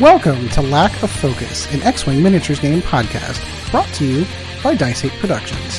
[0.00, 4.26] Welcome to Lack of Focus, an X Wing miniatures game podcast brought to you
[4.60, 5.78] by Dice 8 Productions.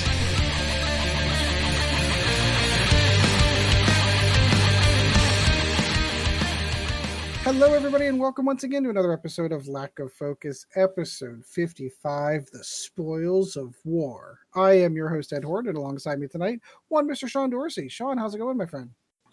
[7.43, 12.45] Hello, everybody, and welcome once again to another episode of Lack of Focus, episode 55
[12.53, 14.39] The Spoils of War.
[14.55, 17.27] I am your host, Ed Horde, and alongside me tonight, one Mr.
[17.27, 17.89] Sean Dorsey.
[17.89, 18.91] Sean, how's it going, my friend?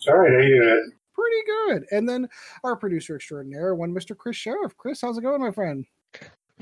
[0.09, 0.92] All right, how you doing?
[1.15, 1.84] Pretty good.
[1.91, 2.29] And then
[2.65, 4.16] our producer extraordinaire, one Mr.
[4.16, 4.77] Chris Sheriff.
[4.77, 5.84] Chris, how's it going, my friend?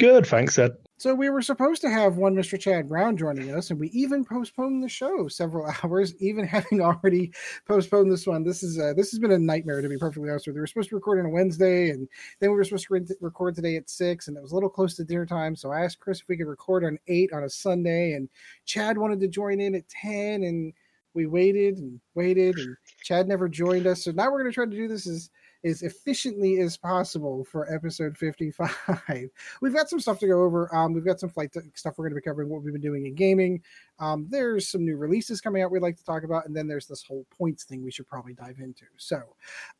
[0.00, 0.72] Good, thanks, Ed.
[0.96, 2.58] So we were supposed to have one Mr.
[2.58, 7.32] Chad Brown joining us, and we even postponed the show several hours, even having already
[7.66, 8.42] postponed this one.
[8.42, 10.60] This is uh, this has been a nightmare to be perfectly honest with you.
[10.60, 12.08] We were supposed to record on a Wednesday, and
[12.40, 14.70] then we were supposed to re- record today at six, and it was a little
[14.70, 15.54] close to dinner time.
[15.54, 18.28] So I asked Chris if we could record on eight on a Sunday, and
[18.64, 20.72] Chad wanted to join in at ten, and
[21.12, 24.04] we waited and waited, and Chad never joined us.
[24.04, 25.30] So now we're going to try to do this as
[25.62, 28.70] as efficiently as possible for episode 55.
[29.60, 30.74] we've got some stuff to go over.
[30.74, 33.06] Um, we've got some flight stuff we're going to be covering, what we've been doing
[33.06, 33.62] in gaming.
[33.98, 36.86] Um, there's some new releases coming out we'd like to talk about, and then there's
[36.86, 38.86] this whole points thing we should probably dive into.
[38.96, 39.20] So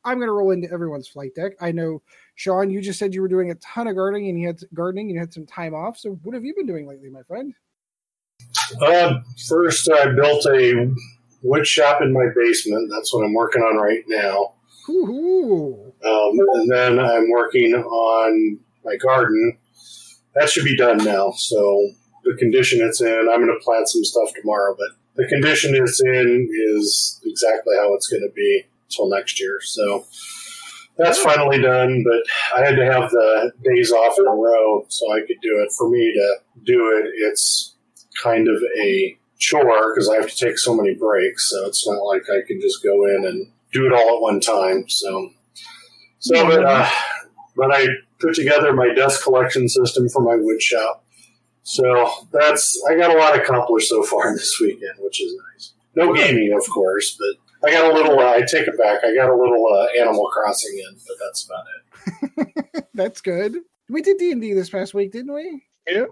[0.04, 1.52] I'm going to roll into everyone's flight deck.
[1.60, 2.02] I know,
[2.34, 5.06] Sean, you just said you were doing a ton of gardening and you had gardening
[5.06, 5.96] and you had some time off.
[5.96, 7.54] So what have you been doing lately, my friend?
[8.82, 10.92] Uh, first, I built a
[11.42, 12.90] wood shop in my basement.
[12.94, 14.54] That's what I'm working on right now.
[16.04, 19.58] Um, and then I'm working on my garden.
[20.34, 21.32] That should be done now.
[21.32, 21.90] So
[22.24, 26.00] the condition it's in, I'm going to plant some stuff tomorrow, but the condition it's
[26.02, 29.60] in is exactly how it's going to be until next year.
[29.62, 30.06] So
[30.96, 32.22] that's finally done, but
[32.58, 35.72] I had to have the days off in a row so I could do it.
[35.76, 37.76] For me to do it, it's
[38.22, 41.50] kind of a chore because I have to take so many breaks.
[41.50, 44.40] So it's not like I can just go in and do it all at one
[44.40, 44.88] time.
[44.88, 45.30] So,
[46.20, 46.46] so Yeah.
[46.48, 46.88] but, uh,
[47.56, 47.86] but I
[48.20, 51.04] put together my dust collection system for my wood shop.
[51.62, 55.72] So that's I got a lot accomplished so far this weekend, which is nice.
[55.96, 58.18] No gaming, of course, but I got a little.
[58.18, 59.00] Uh, I take it back.
[59.04, 62.84] I got a little uh, Animal Crossing in, but that's about it.
[62.94, 63.56] That's good.
[63.88, 65.62] We did D&D this past week, didn't we?
[65.88, 66.04] Yeah.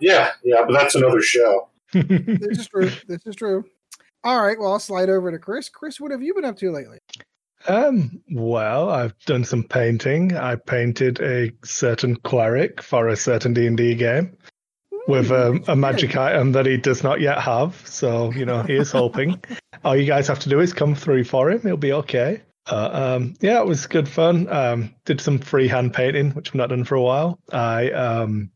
[0.00, 1.68] Yeah, yeah, but that's another show.
[1.94, 2.90] This is true.
[3.08, 3.64] This is true.
[4.22, 4.58] All right.
[4.58, 5.68] Well, I'll slide over to Chris.
[5.68, 6.98] Chris, what have you been up to lately?
[7.68, 10.36] um, well, I've done some painting.
[10.36, 14.36] I painted a certain cleric for a certain D and D game
[15.06, 17.82] with um, a magic item that he does not yet have.
[17.86, 19.42] So you know he is hoping.
[19.84, 21.60] All you guys have to do is come through for him.
[21.62, 22.42] He'll be okay.
[22.66, 24.48] Uh, um, yeah, it was good fun.
[24.48, 27.38] Um, did some freehand painting, which I've not done for a while.
[27.52, 28.50] I um,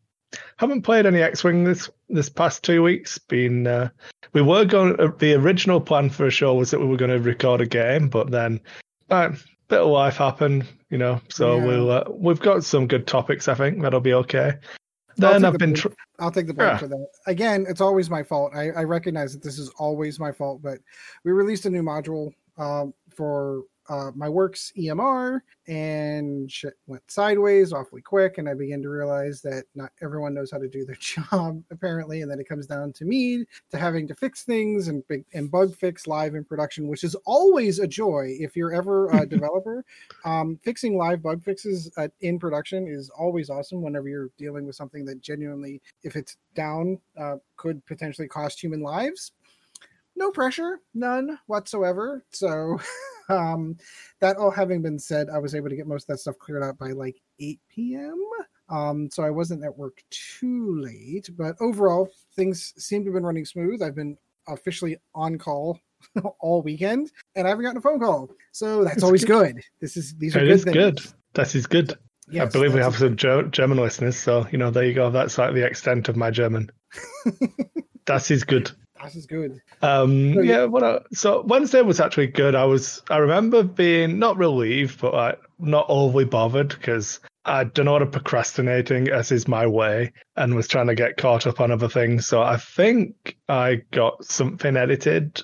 [0.56, 3.19] haven't played any X-wing this this past two weeks.
[3.19, 3.91] Been uh,
[4.32, 4.98] we were going.
[5.00, 7.66] Uh, the original plan for a show was that we were going to record a
[7.66, 8.60] game, but then
[9.10, 9.30] uh,
[9.69, 11.20] bit of life happened, you know.
[11.28, 11.64] So Yeah.
[11.66, 13.48] we'll uh, we've got some good topics.
[13.48, 14.52] I think that'll be okay.
[15.16, 15.74] Then I've the been.
[15.74, 15.88] Tr-
[16.20, 16.78] I'll take the blame Yeah.
[16.78, 17.06] for that.
[17.26, 18.52] Again, it's always my fault.
[18.54, 20.78] I, I recognize that this is always my fault, but
[21.24, 27.72] we released a new module um, for uh, my works EMR, and shit went sideways
[27.72, 28.38] awfully quick.
[28.38, 32.22] And I began to realize that not everyone knows how to do their job, apparently.
[32.22, 35.75] And then it comes down to me to having to fix things and and bug
[35.75, 39.84] fix live in production, which is always a joy if you're ever a developer.
[40.25, 44.77] Um, fixing live bug fixes uh, in production is always awesome whenever you're dealing with
[44.77, 49.32] something that genuinely, if it's down, uh, could potentially cost human lives.
[50.18, 52.24] No pressure, none whatsoever.
[52.30, 52.78] So,
[53.28, 53.76] um,
[54.20, 56.64] that all having been said, I was able to get most of that stuff cleared
[56.64, 58.20] out by like 8 p.m.
[58.68, 63.24] Um, so I wasn't at work too late, but overall, things seem to have been
[63.24, 63.80] running smooth.
[63.80, 64.18] I've been
[64.48, 65.78] officially on call
[66.40, 68.30] all weekend, and I haven't gotten a phone call.
[68.50, 69.54] So that's That's always good.
[69.54, 69.64] good.
[69.80, 70.76] This is these are it good is things.
[70.76, 71.00] good.
[71.34, 71.96] That is good.
[72.38, 75.10] I believe we have some Ger- German listeners, so you know there you go.
[75.10, 76.70] That's like the extent of my German.
[78.06, 78.71] that is good.
[79.03, 79.60] That is good.
[79.83, 80.66] Um, So, yeah.
[80.83, 82.54] I, so Wednesday was actually good.
[82.54, 87.86] I was I remember being not relieved, but like not overly bothered because I don't
[87.86, 91.60] know what of procrastinating as is my way, and was trying to get caught up
[91.60, 92.27] on other things.
[92.27, 95.42] So I think I got something edited.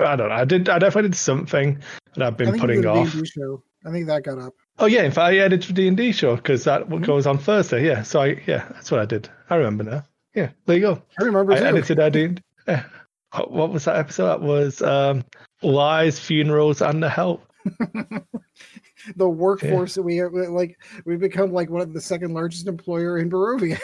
[0.00, 0.34] I don't know.
[0.34, 0.68] I did.
[0.68, 1.82] I definitely did something
[2.14, 3.12] that I've been putting off.
[3.26, 3.62] Show.
[3.84, 4.54] I think that got up.
[4.78, 7.04] Oh yeah, in fact, I edited the D and D show because that Mhm.
[7.04, 7.86] goes on Thursday.
[7.86, 9.28] Yeah, so I yeah, that's what I did.
[9.48, 10.04] I remember now.
[10.34, 11.02] Yeah, there you go.
[11.18, 11.64] I remember I too.
[11.64, 12.42] edited I did.
[12.68, 12.84] Yeah.
[13.32, 14.26] What- What was that episode?
[14.28, 15.24] That was um,
[15.62, 17.44] lies, funerals, and the help.
[19.16, 23.18] the workforce that we we- like we've become like one of the second largest employer
[23.18, 23.78] in Barovia.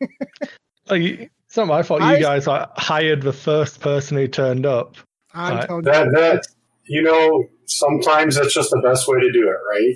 [0.90, 2.00] Like, it's not my fault.
[2.00, 4.96] You I- guys like, hired the first person who turned up.
[5.32, 5.66] I'm Right.
[5.66, 6.46] telling That you, that
[6.86, 9.94] you know, sometimes that's just the best way to do it, right?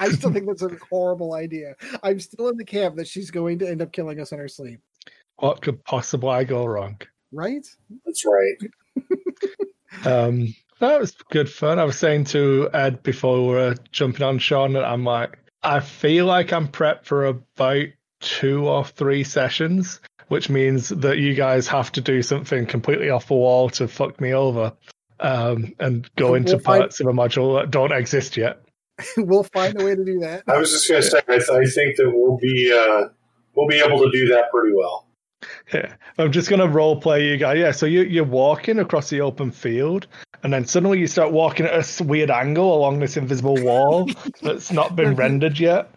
[0.00, 1.74] I still think that's a horrible idea.
[2.02, 4.48] I'm still in the camp that she's going to end up killing us in her
[4.48, 4.80] sleep.
[5.36, 7.00] What could possibly go wrong?
[7.32, 7.66] Right?
[8.04, 8.70] That's right.
[10.06, 11.78] Um, that was good fun.
[11.78, 15.80] I was saying to Ed before we were jumping on Sean that I'm like, I
[15.80, 17.86] feel like I'm prepped for about
[18.20, 23.26] two or three sessions, which means that you guys have to do something completely off
[23.28, 24.72] the wall to fuck me over
[25.18, 28.62] um, and go We'll into find- parts of a module that don't exist yet.
[29.18, 30.44] we'll find a way to do that.
[30.46, 33.08] I was just going to say, I, th- I think that we'll be uh,
[33.54, 35.06] we'll be able to do that pretty well.
[35.72, 37.58] Yeah, I'm just gonna role play you guys.
[37.58, 40.06] Yeah, so you you're walking across the open field,
[40.42, 44.08] and then suddenly you start walking at a weird angle along this invisible wall
[44.42, 45.90] that's not been rendered yet.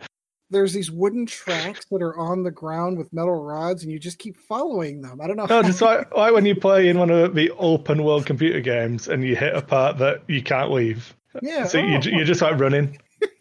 [0.49, 4.19] There's these wooden tracks that are on the ground with metal rods, and you just
[4.19, 5.19] keep following them.
[5.19, 5.45] I don't know.
[5.45, 9.07] No, just like like when you play in one of the open world computer games
[9.07, 12.41] and you hit a part that you can't leave, yeah, so you oh, you're just
[12.41, 12.97] like running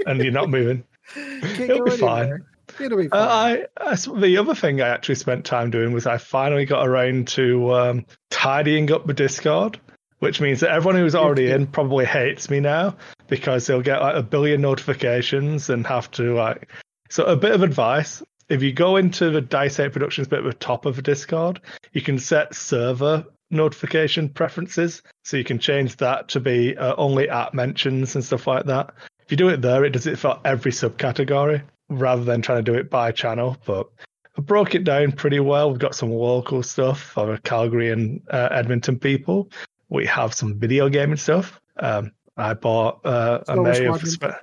[0.06, 0.84] and you're not moving.
[1.16, 2.22] it'll be fine.
[2.22, 2.51] anywhere.
[2.80, 3.20] It'll be fine.
[3.20, 6.86] Uh, I, I the other thing I actually spent time doing was I finally got
[6.86, 9.80] around to um, tidying up the Discord,
[10.18, 12.96] which means that everyone who's already in probably hates me now
[13.28, 16.70] because they'll get like a billion notifications and have to like.
[17.10, 20.44] So a bit of advice: if you go into the Dice 8 Productions bit at
[20.44, 21.60] the top of the Discord,
[21.92, 27.28] you can set server notification preferences, so you can change that to be uh, only
[27.28, 28.94] at mentions and stuff like that.
[29.24, 31.62] If you do it there, it does it for every subcategory
[31.98, 33.56] rather than trying to do it by channel.
[33.64, 33.88] But
[34.36, 35.70] I broke it down pretty well.
[35.70, 39.50] We've got some local stuff for Calgary and uh, Edmonton people.
[39.88, 41.60] We have some video gaming stuff.
[41.76, 43.04] Um, I bought.
[43.04, 44.34] Uh, I may have spent.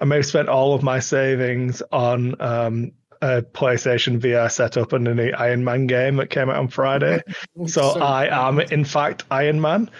[0.00, 2.92] I may have spent all of my savings on um,
[3.22, 7.22] a PlayStation VR setup and the Iron Man game that came out on Friday.
[7.66, 9.90] So, I am, in fact, Iron Man.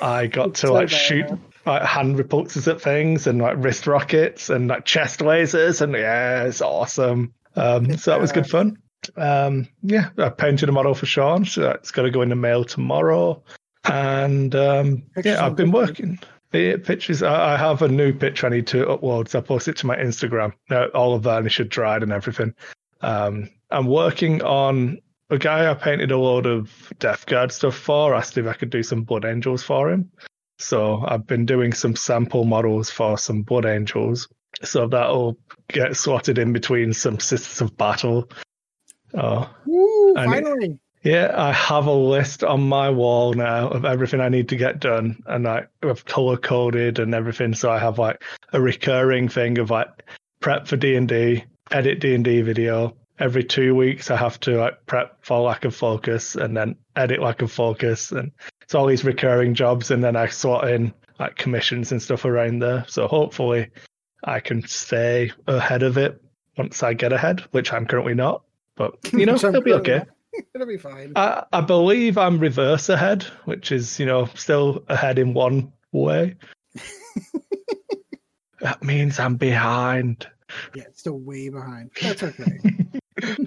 [0.00, 1.26] I got to like shoot
[1.64, 6.44] like hand repulsors at things and like wrist rockets and like chest lasers and yeah,
[6.44, 7.34] it's awesome.
[7.54, 8.78] Um, so that was good fun.
[9.16, 11.44] Um, yeah, I painted a model for Sean.
[11.44, 13.42] So that's got to go in the mail tomorrow.
[13.84, 16.18] And um, yeah, I've been working.
[16.52, 17.22] The pictures.
[17.22, 19.28] I I have a new picture I need to upload.
[19.28, 20.52] So I post it to my Instagram.
[20.70, 22.54] Now, all of varnish should dried and everything.
[23.00, 25.00] Um, I'm working on
[25.32, 28.14] a guy I painted a load of Death Guard stuff for.
[28.14, 30.10] Asked if I could do some Blood Angels for him.
[30.58, 34.28] So I've been doing some sample models for some Blood Angels.
[34.62, 35.38] So that'll
[35.68, 38.30] get slotted in between some Sisters of Battle.
[39.14, 40.78] Oh, Woo, I need- finally.
[41.02, 44.78] yeah, I have a list on my wall now of everything I need to get
[44.80, 47.54] done, and I've color coded and everything.
[47.54, 49.88] So I have like a recurring thing of like
[50.40, 52.94] prep for D and D, edit D and D video.
[53.22, 57.20] Every two weeks, I have to like prep for lack of focus and then edit
[57.20, 58.32] lack of focus, and
[58.62, 59.92] it's all these recurring jobs.
[59.92, 62.84] And then I slot in like commissions and stuff around there.
[62.88, 63.70] So hopefully,
[64.24, 66.20] I can stay ahead of it
[66.58, 68.42] once I get ahead, which I'm currently not.
[68.74, 70.02] But you know, it'll be okay.
[70.54, 71.12] It'll be fine.
[71.14, 76.36] I, I believe I'm reverse ahead, which is, you know, still ahead in one way.
[78.60, 80.26] that means I'm behind.
[80.74, 81.90] yeah, it's still way behind.
[82.00, 82.60] That's okay.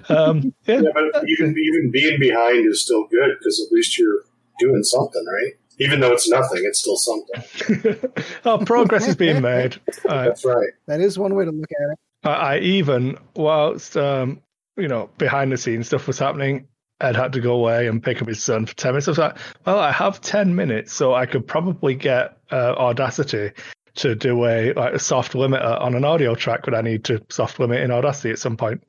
[0.08, 4.22] Um, yeah, Yeah, but even even being behind is still good because at least you're
[4.58, 5.52] doing something, right?
[5.78, 8.12] Even though it's nothing, it's still something.
[8.44, 9.76] oh, progress is being made.
[10.08, 10.70] I, That's right.
[10.86, 11.98] that is one way to look at it.
[12.24, 14.40] I, I even, whilst, um,
[14.76, 16.68] you know, behind the scenes stuff was happening,
[17.00, 19.08] Ed had to go away and pick up his son for 10 minutes.
[19.08, 19.36] I was like,
[19.66, 23.52] well, I have 10 minutes, so I could probably get uh, Audacity
[23.96, 27.22] to do a like a soft limiter on an audio track, but I need to
[27.28, 28.82] soft limit in Audacity at some point.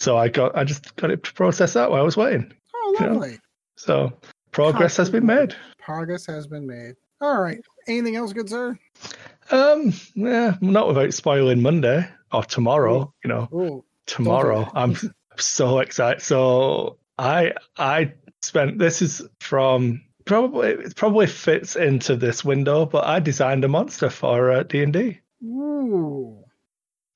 [0.00, 2.52] So I got, I just got it to process that while I was waiting.
[2.74, 3.06] Oh, Yeah.
[3.12, 3.38] lovely.
[3.76, 4.12] So
[4.50, 5.54] progress has been made.
[5.78, 6.94] Progress has been made.
[7.20, 7.60] All right.
[7.86, 8.78] Anything else, good sir?
[9.50, 13.12] Um, yeah, not without spoiling Monday or tomorrow.
[13.24, 14.64] You know, Oh, tomorrow.
[14.64, 14.70] that.
[14.74, 14.96] I'm
[15.36, 16.22] so excited.
[16.22, 23.04] So I I spent this is from probably it probably fits into this window, but
[23.06, 26.42] I designed a monster for uh, D and D ooh,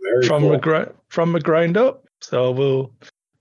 [0.03, 0.51] Very from cool.
[0.53, 2.05] the gr- from the ground up.
[2.25, 2.93] So we'll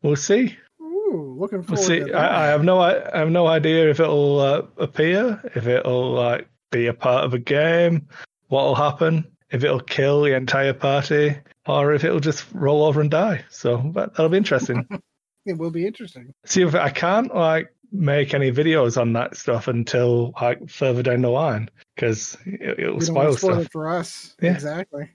[0.01, 0.57] we'll see.
[0.81, 1.35] ooh.
[1.39, 1.99] Looking We'll see.
[1.99, 2.13] to.
[2.13, 6.11] I, I have no I, I have no idea if it'll uh, appear, if it'll
[6.11, 8.07] like be a part of a game,
[8.49, 11.35] what'll happen, if it'll kill the entire party,
[11.65, 13.45] or if it'll just roll over and die.
[13.49, 14.87] So that, that'll be interesting.
[15.45, 16.33] It will be interesting.
[16.45, 21.21] see if I can't like make any videos on that stuff until like further down
[21.21, 23.65] the line because it, don't spoil spoil stuff.
[23.65, 24.37] it for us.
[24.41, 24.53] Yeah.
[24.53, 25.09] Exactly.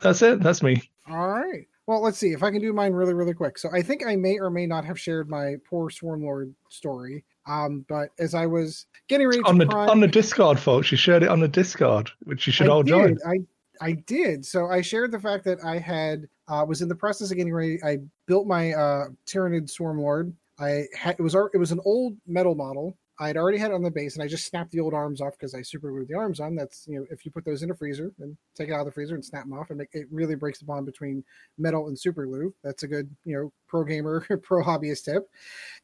[0.00, 0.40] That's it.
[0.40, 0.88] That's me.
[1.06, 1.68] All right.
[1.88, 3.56] Well, let's see if I can do mine really, really quick.
[3.56, 7.24] So I think I may or may not have shared my poor Swarm Lord story.
[7.46, 10.92] Um, but as I was getting ready to On the prime, on the Discord, folks.
[10.92, 13.14] You shared it on the Discord, which you should I all join.
[13.14, 13.22] did.
[13.26, 13.38] I
[13.80, 14.44] I did.
[14.44, 17.54] So I shared the fact that I had uh, was in the process of getting
[17.54, 17.82] ready.
[17.82, 20.34] I built my uh, Tyranid Swarm Lord.
[20.58, 22.98] I had it was it was an old metal model.
[23.20, 25.20] I had already had it on the base, and I just snapped the old arms
[25.20, 26.54] off because I super glued the arms on.
[26.54, 28.86] That's you know, if you put those in a freezer, and take it out of
[28.86, 31.24] the freezer and snap them off, and make, it really breaks the bond between
[31.58, 32.54] metal and super glue.
[32.62, 35.28] That's a good you know pro gamer, pro hobbyist tip.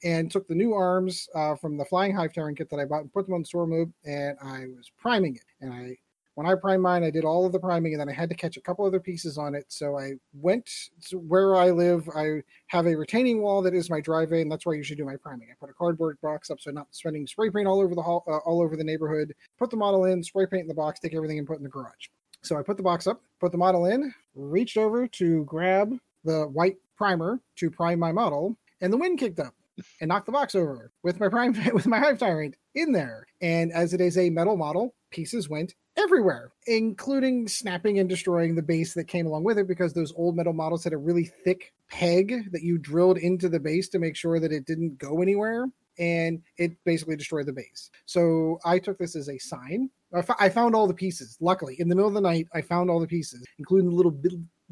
[0.05, 3.03] And took the new arms uh, from the Flying Hive Tyrant kit that I bought
[3.03, 5.97] and put them on Swarm Lord, and I was priming it, and I
[6.35, 8.35] when I primed mine, I did all of the priming and then I had to
[8.35, 9.67] catch a couple other pieces on it.
[9.69, 10.69] So I went
[11.09, 12.09] to where I live.
[12.15, 15.05] I have a retaining wall that is my driveway, and that's where I usually do
[15.05, 15.49] my priming.
[15.51, 18.03] I put a cardboard box up so I'm not spending spray paint all over the
[18.03, 19.35] hall, uh, all over the neighborhood.
[19.59, 21.69] Put the model in, spray paint in the box, take everything and put in the
[21.69, 22.09] garage.
[22.43, 26.47] So I put the box up, put the model in, reached over to grab the
[26.49, 29.55] white primer to prime my model, and the wind kicked up
[30.01, 33.27] and knocked the box over with my prime with my hive tyrant in there.
[33.41, 38.63] And as it is a metal model, pieces went everywhere, including snapping and destroying the
[38.63, 41.73] base that came along with it because those old metal models had a really thick
[41.89, 45.67] peg that you drilled into the base to make sure that it didn't go anywhere.
[45.97, 47.89] And it basically destroyed the base.
[48.05, 49.91] So I took this as a sign.
[50.13, 51.37] I, f- I found all the pieces.
[51.41, 54.19] Luckily, in the middle of the night, I found all the pieces, including the little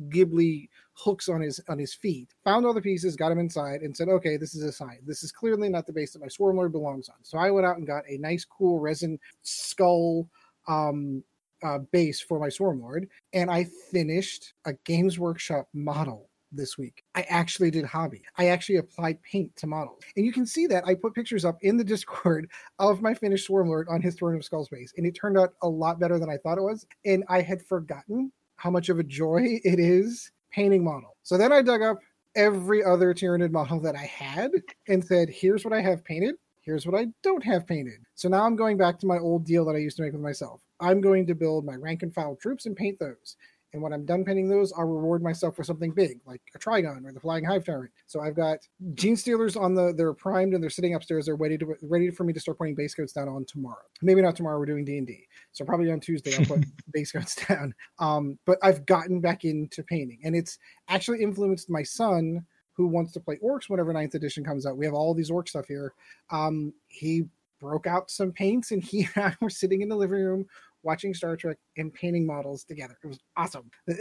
[0.09, 2.35] gibbly hooks on his on his feet.
[2.45, 4.99] Found all the pieces, got him inside, and said, "Okay, this is a sign.
[5.07, 7.67] This is clearly not the base that my swarm lord belongs on." So I went
[7.67, 10.29] out and got a nice, cool resin skull
[10.69, 11.25] um,
[11.63, 17.05] uh, base for my Swarm Lord, and I finished a Games Workshop model this week.
[17.15, 18.23] I actually did hobby.
[18.37, 20.03] I actually applied paint to models.
[20.17, 23.47] And you can see that I put pictures up in the Discord of my finished
[23.47, 26.19] Swarm Lord on his Throne of Skulls base, and it turned out a lot better
[26.19, 26.87] than I thought it was.
[27.05, 31.17] And I had forgotten how much of a joy it is painting model.
[31.23, 31.99] So then I dug up
[32.35, 34.53] every other Tyranid model that I had
[34.89, 38.01] and said, here's what I have painted here's what I don't have painted.
[38.15, 40.23] So now I'm going back to my old deal that I used to make with
[40.23, 40.63] myself.
[40.81, 43.37] I'm going to build my rank and file troops and paint those.
[43.73, 47.07] And when I'm done painting those, I'll reward myself for something big, like a Trygon
[47.07, 47.91] or the Flying Hive Tyrant.
[48.07, 48.59] So I've got
[48.95, 51.27] Genestealers on the they're primed and they're sitting upstairs.
[51.27, 53.83] They're ready to ready for me to start putting base coats down on tomorrow.
[54.03, 54.59] Maybe not tomorrow.
[54.59, 57.75] We're doing D and D, so probably on Tuesday I'll put base coats down.
[57.99, 63.13] Um, but I've gotten back into painting, and it's actually influenced my son who wants
[63.13, 64.77] to play orcs whenever ninth edition comes out.
[64.77, 65.95] We have all these orc stuff here.
[66.31, 67.25] Um, he
[67.61, 70.47] broke out some paints and he and I were sitting in the living room
[70.83, 72.97] watching Star Trek and painting models together.
[73.03, 73.71] It was awesome.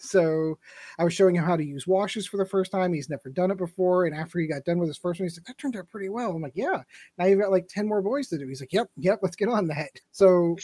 [0.00, 0.58] so
[0.98, 2.92] I was showing him how to use washes for the first time.
[2.92, 4.06] He's never done it before.
[4.06, 6.08] And after he got done with his first one, he's like, that turned out pretty
[6.08, 6.32] well.
[6.32, 6.82] I'm like, yeah.
[7.18, 8.46] Now you've got like 10 more boys to do.
[8.48, 9.90] He's like, yep, yep, let's get on that.
[10.12, 10.56] So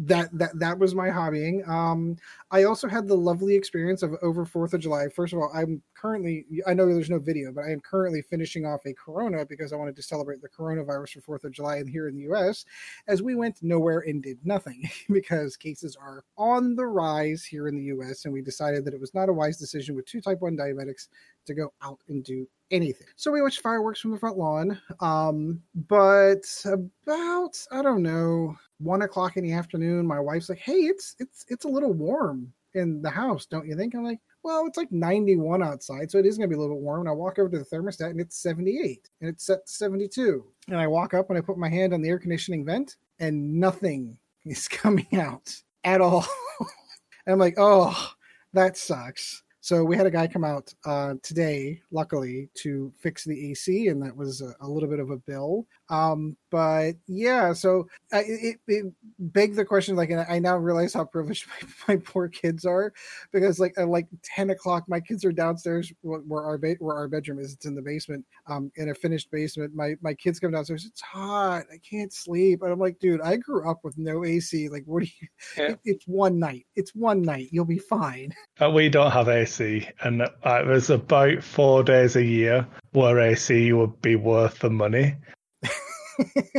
[0.00, 1.66] that that that was my hobbying.
[1.68, 2.16] Um,
[2.50, 5.08] I also had the lovely experience of over Fourth of July.
[5.08, 8.64] First of all, I'm currently I know there's no video, but I am currently finishing
[8.64, 11.88] off a Corona because I wanted to celebrate the coronavirus for Fourth of July and
[11.88, 12.64] here in the U.S.
[13.08, 17.76] As we went nowhere and did nothing because cases are on the rise here in
[17.76, 18.24] the U.S.
[18.24, 21.08] and we decided that it was not a wise decision with two type one diabetics
[21.50, 23.06] to go out and do anything.
[23.16, 24.80] So we watched fireworks from the front lawn.
[25.00, 30.72] Um, but about I don't know one o'clock in the afternoon, my wife's like, "Hey,
[30.72, 34.66] it's it's it's a little warm in the house, don't you think?" I'm like, "Well,
[34.66, 37.08] it's like 91 outside, so it is going to be a little bit warm." And
[37.08, 40.44] I walk over to the thermostat, and it's 78, and it's set to 72.
[40.68, 43.54] And I walk up and I put my hand on the air conditioning vent, and
[43.60, 45.54] nothing is coming out
[45.84, 46.26] at all.
[47.26, 48.12] and I'm like, "Oh,
[48.52, 53.50] that sucks." So we had a guy come out uh, today, luckily, to fix the
[53.50, 55.66] AC, and that was a, a little bit of a bill.
[55.90, 59.96] Um, but yeah, so uh, it, it begged the question.
[59.96, 61.46] Like, and I now realize how privileged
[61.88, 62.92] my, my poor kids are,
[63.32, 67.08] because like at like ten o'clock, my kids are downstairs where our ba- where our
[67.08, 67.52] bedroom is.
[67.52, 69.74] It's in the basement, um, in a finished basement.
[69.74, 70.86] My my kids come downstairs.
[70.86, 71.64] It's hot.
[71.72, 72.62] I can't sleep.
[72.62, 74.68] And I'm like, dude, I grew up with no AC.
[74.68, 75.28] Like, what do you?
[75.56, 75.70] Yeah.
[75.70, 76.66] It, it's one night.
[76.76, 77.48] It's one night.
[77.50, 78.32] You'll be fine.
[78.60, 83.72] Uh, we don't have AC, and uh, there's about four days a year where AC
[83.72, 85.16] would be worth the money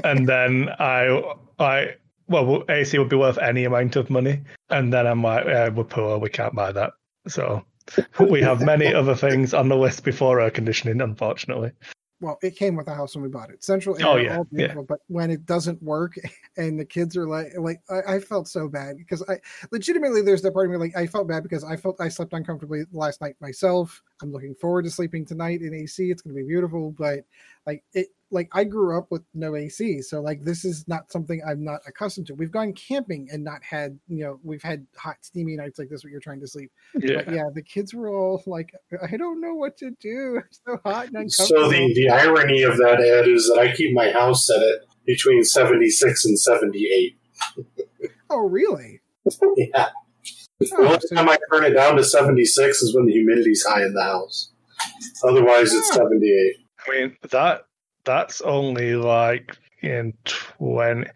[0.04, 1.96] and then I, I,
[2.28, 5.84] well, AC would be worth any amount of money, and then I'm like, yeah, we're
[5.84, 6.94] poor, we can't buy that.
[7.28, 7.64] So
[8.20, 11.72] we have many other things on the list before air conditioning, unfortunately.
[12.22, 13.64] Well, it came with the house when we bought it.
[13.64, 14.86] Central air, oh, yeah, all beautiful, yeah.
[14.88, 16.14] but when it doesn't work
[16.58, 19.40] and the kids are like, like I, I, felt so bad because I
[19.72, 22.34] legitimately there's that part of me like I felt bad because I felt I slept
[22.34, 24.04] uncomfortably last night myself.
[24.22, 26.12] I'm looking forward to sleeping tonight in AC.
[26.12, 27.26] It's going to be beautiful, but
[27.66, 31.42] like it like I grew up with no AC, so like this is not something
[31.48, 32.36] I'm not accustomed to.
[32.36, 36.04] We've gone camping and not had, you know, we've had hot, steamy nights like this
[36.04, 36.72] where you're trying to sleep.
[36.96, 37.50] Yeah, but yeah.
[37.54, 40.42] The kids were all like, "I don't know what to do.
[40.52, 43.76] It's so hot and uncomfortable." So the the irony of that, Ed, is that I
[43.76, 47.18] keep my house set at between 76 and 78.
[48.30, 49.02] oh, really?
[49.58, 49.90] yeah.
[49.90, 49.90] Oh,
[50.60, 53.94] the only time I turn it down to 76 is when the humidity's high in
[53.94, 54.52] the house.
[55.24, 56.56] Otherwise, it's 78.
[56.88, 57.62] I mean that
[58.04, 60.14] that's only like in
[60.60, 61.10] 20,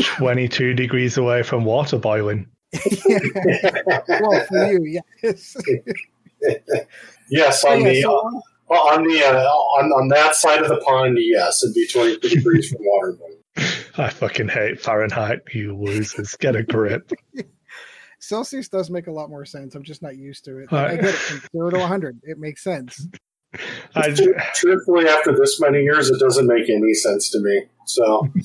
[0.00, 2.46] 22 degrees away from water boiling.
[2.72, 5.56] well, for you, yes.
[7.30, 10.76] yes, on yeah, the uh, well, on the uh, on on that side of the
[10.78, 13.36] pond, yes, it'd be 22 degrees from water boiling.
[13.98, 16.34] I fucking hate Fahrenheit, you losers.
[16.34, 17.12] Get a grip.
[18.18, 19.74] Celsius does make a lot more sense.
[19.74, 20.72] I'm just not used to it.
[20.72, 20.92] Right.
[20.92, 22.20] I get it from zero to 100.
[22.24, 23.06] It makes sense.
[23.94, 24.14] I,
[24.54, 27.64] Truthfully, after this many years, it doesn't make any sense to me.
[27.86, 28.28] So.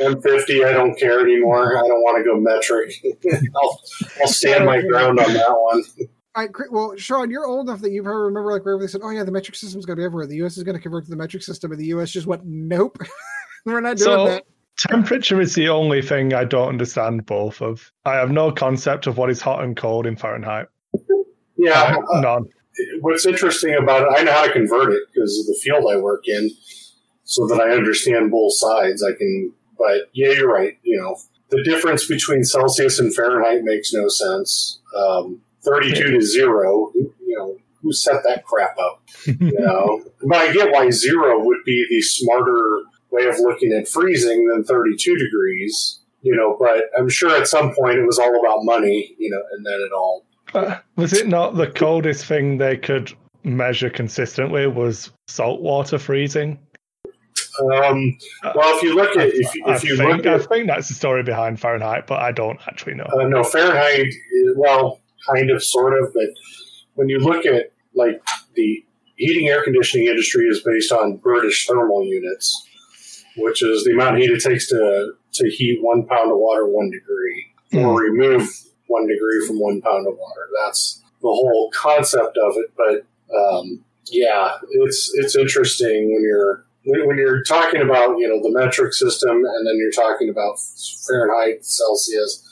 [0.00, 1.76] M50, I don't care anymore.
[1.76, 2.94] I don't want to go metric.
[3.54, 3.80] I'll,
[4.22, 5.82] I'll stand my ground on that one.
[6.34, 8.86] All right, Chris- well, Sean, you're old enough that you probably remember like wherever they
[8.86, 10.26] said, "Oh yeah, the metric system's going to be everywhere.
[10.26, 10.56] The U.S.
[10.56, 12.10] is going to convert to the metric system," and the U.S.
[12.10, 12.96] just went, "Nope,
[13.66, 14.44] we're not doing so that."
[14.78, 17.92] temperature is the only thing I don't understand both of.
[18.06, 20.68] I have no concept of what is hot and cold in Fahrenheit.
[21.56, 22.48] Yeah, Uh, None.
[23.00, 25.96] What's interesting about it, I know how to convert it because of the field I
[25.96, 26.50] work in,
[27.24, 29.02] so that I understand both sides.
[29.02, 30.78] I can, but yeah, you're right.
[30.82, 31.16] You know,
[31.50, 34.80] the difference between Celsius and Fahrenheit makes no sense.
[34.96, 39.02] Um, 32 to zero, you know, who set that crap up?
[39.26, 43.86] You know, but I get why zero would be the smarter way of looking at
[43.86, 46.00] freezing than 32 degrees.
[46.22, 49.14] You know, but I'm sure at some point it was all about money.
[49.18, 53.12] You know, and then it all Uh, was it not the coldest thing they could
[53.44, 56.58] measure consistently was saltwater freezing?
[57.60, 58.18] Um,
[58.54, 60.94] well, if you look at if, I, if you think, look I think that's the
[60.94, 63.04] story behind Fahrenheit, but I don't actually know.
[63.04, 64.12] uh, no Fahrenheit,
[64.56, 66.28] well, kind of, sort of, but
[66.94, 68.22] when you look at like
[68.54, 68.84] the
[69.16, 72.66] heating air conditioning industry is based on British thermal units,
[73.36, 76.66] which is the amount of heat it takes to to heat one pound of water
[76.66, 78.50] one degree or remove
[78.92, 80.48] one degree from one pound of water.
[80.62, 82.72] That's the whole concept of it.
[82.76, 88.42] But um, yeah, it's it's interesting when you're when, when you're talking about you know
[88.42, 90.58] the metric system and then you're talking about
[91.06, 92.48] Fahrenheit, Celsius.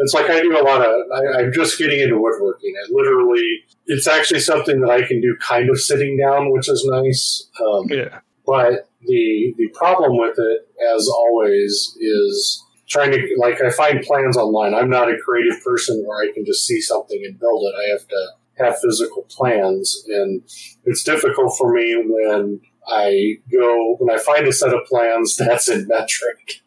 [0.00, 0.94] It's like I do a lot of.
[1.12, 2.72] I, I'm just getting into woodworking.
[2.80, 6.84] I literally, it's actually something that I can do kind of sitting down, which is
[6.88, 7.48] nice.
[7.60, 8.20] Um, yeah.
[8.46, 14.36] but the the problem with it, as always, is trying to like I find plans
[14.36, 14.74] online.
[14.74, 17.74] I'm not a creative person where I can just see something and build it.
[17.78, 20.42] I have to have physical plans, and
[20.84, 25.68] it's difficult for me when I go when I find a set of plans that's
[25.68, 26.62] in metric,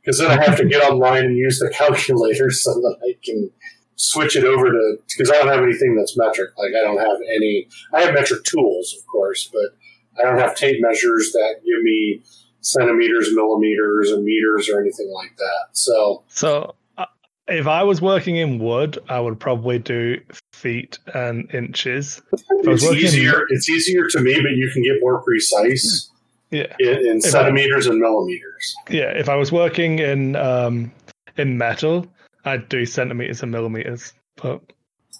[0.00, 3.50] because then I have to get online and use the calculator so that I can
[3.96, 6.50] switch it over to because I don't have anything that's metric.
[6.58, 7.68] Like I don't have any.
[7.92, 9.76] I have metric tools, of course, but
[10.18, 12.22] I don't have tape measures that give me
[12.66, 15.68] centimeters, millimeters, and meters or anything like that.
[15.72, 17.06] So So uh,
[17.48, 20.18] if I was working in wood, I would probably do
[20.52, 22.20] feet and inches.
[22.50, 23.46] It's easier.
[23.50, 26.10] It's easier to me, but you can get more precise
[26.50, 26.74] Yeah.
[26.78, 28.74] in, in If I- centimeters and millimeters.
[28.90, 29.10] Yeah.
[29.10, 30.92] If I was working in um
[31.36, 32.06] in metal,
[32.44, 34.12] I'd do centimeters and millimeters.
[34.42, 34.60] But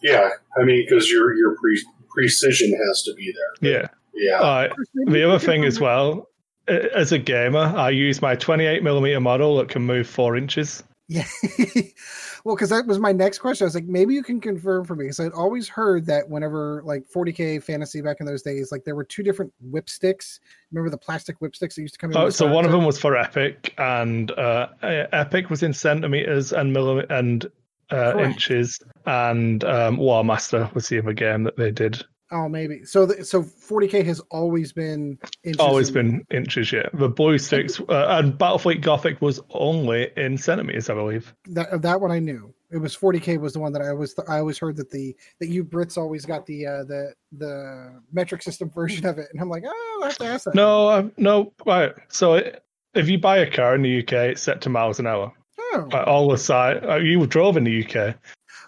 [0.02, 0.30] Yeah,
[0.60, 3.72] I mean because your your pre- precision has to be there.
[3.72, 3.86] yeah.
[4.18, 4.68] Yeah, Uh,
[5.12, 6.26] the other thing as well,
[6.68, 10.82] as a gamer, I use my 28 millimeter model that can move four inches.
[11.08, 11.24] Yeah.
[12.44, 13.64] well, because that was my next question.
[13.64, 15.04] I was like, maybe you can confirm for me.
[15.04, 18.96] Because I'd always heard that whenever like 40k fantasy back in those days, like there
[18.96, 20.40] were two different whip sticks.
[20.72, 22.16] Remember the plastic whip sticks that used to come in?
[22.16, 26.74] Oh, so one of them was for Epic, and uh, Epic was in centimeters and
[26.74, 27.46] milli- and
[27.92, 32.04] uh, inches, and um, Warmaster was the other game that they did.
[32.32, 32.84] Oh, maybe.
[32.84, 36.88] So, the, so 40k has always been inches Always and- been inches, yeah.
[36.92, 41.32] The blue sticks uh, and Battlefleet Gothic was only in centimeters, I believe.
[41.50, 42.52] that that one I knew.
[42.72, 45.46] It was 40k was the one that I always I always heard that the that
[45.46, 49.48] you Brits always got the uh, the the metric system version of it, and I'm
[49.48, 50.54] like, oh, I have to ask that.
[50.56, 51.92] No, uh, no, right.
[52.08, 55.06] So it, if you buy a car in the UK, it's set to miles an
[55.06, 55.32] hour.
[55.58, 58.16] Oh, Like, all the side, uh, you drove in the UK.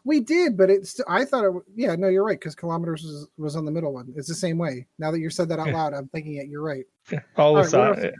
[0.08, 1.52] We did, but it's I thought it.
[1.76, 4.12] Yeah, no, you're right because kilometers was, was on the middle one.
[4.16, 4.86] It's the same way.
[4.98, 5.74] Now that you said that out Yeah.
[5.74, 6.48] loud, I'm thinking it.
[6.48, 6.84] You're right.
[7.12, 8.12] Yeah, all All right.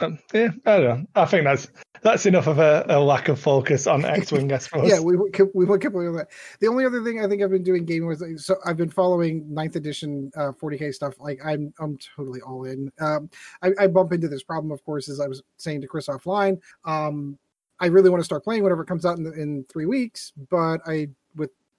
[0.00, 1.06] Um, yeah, I don't know.
[1.14, 1.68] I think that's
[2.02, 4.88] that's enough of a, a lack of focus on X-wing, I suppose.
[4.88, 5.16] Yeah, we
[5.54, 6.28] we went completely on that.
[6.60, 8.90] The only other thing I think I've been doing gaming was like, so I've been
[8.90, 11.14] following ninth edition uh, 40k stuff.
[11.18, 12.92] Like I'm I'm totally all in.
[13.00, 13.30] Um,
[13.62, 16.60] I, I bump into this problem, of course, as I was saying to Chris offline.
[16.84, 17.38] Um,
[17.80, 20.80] I really want to start playing whenever it comes out in, in three weeks, but
[20.86, 21.08] I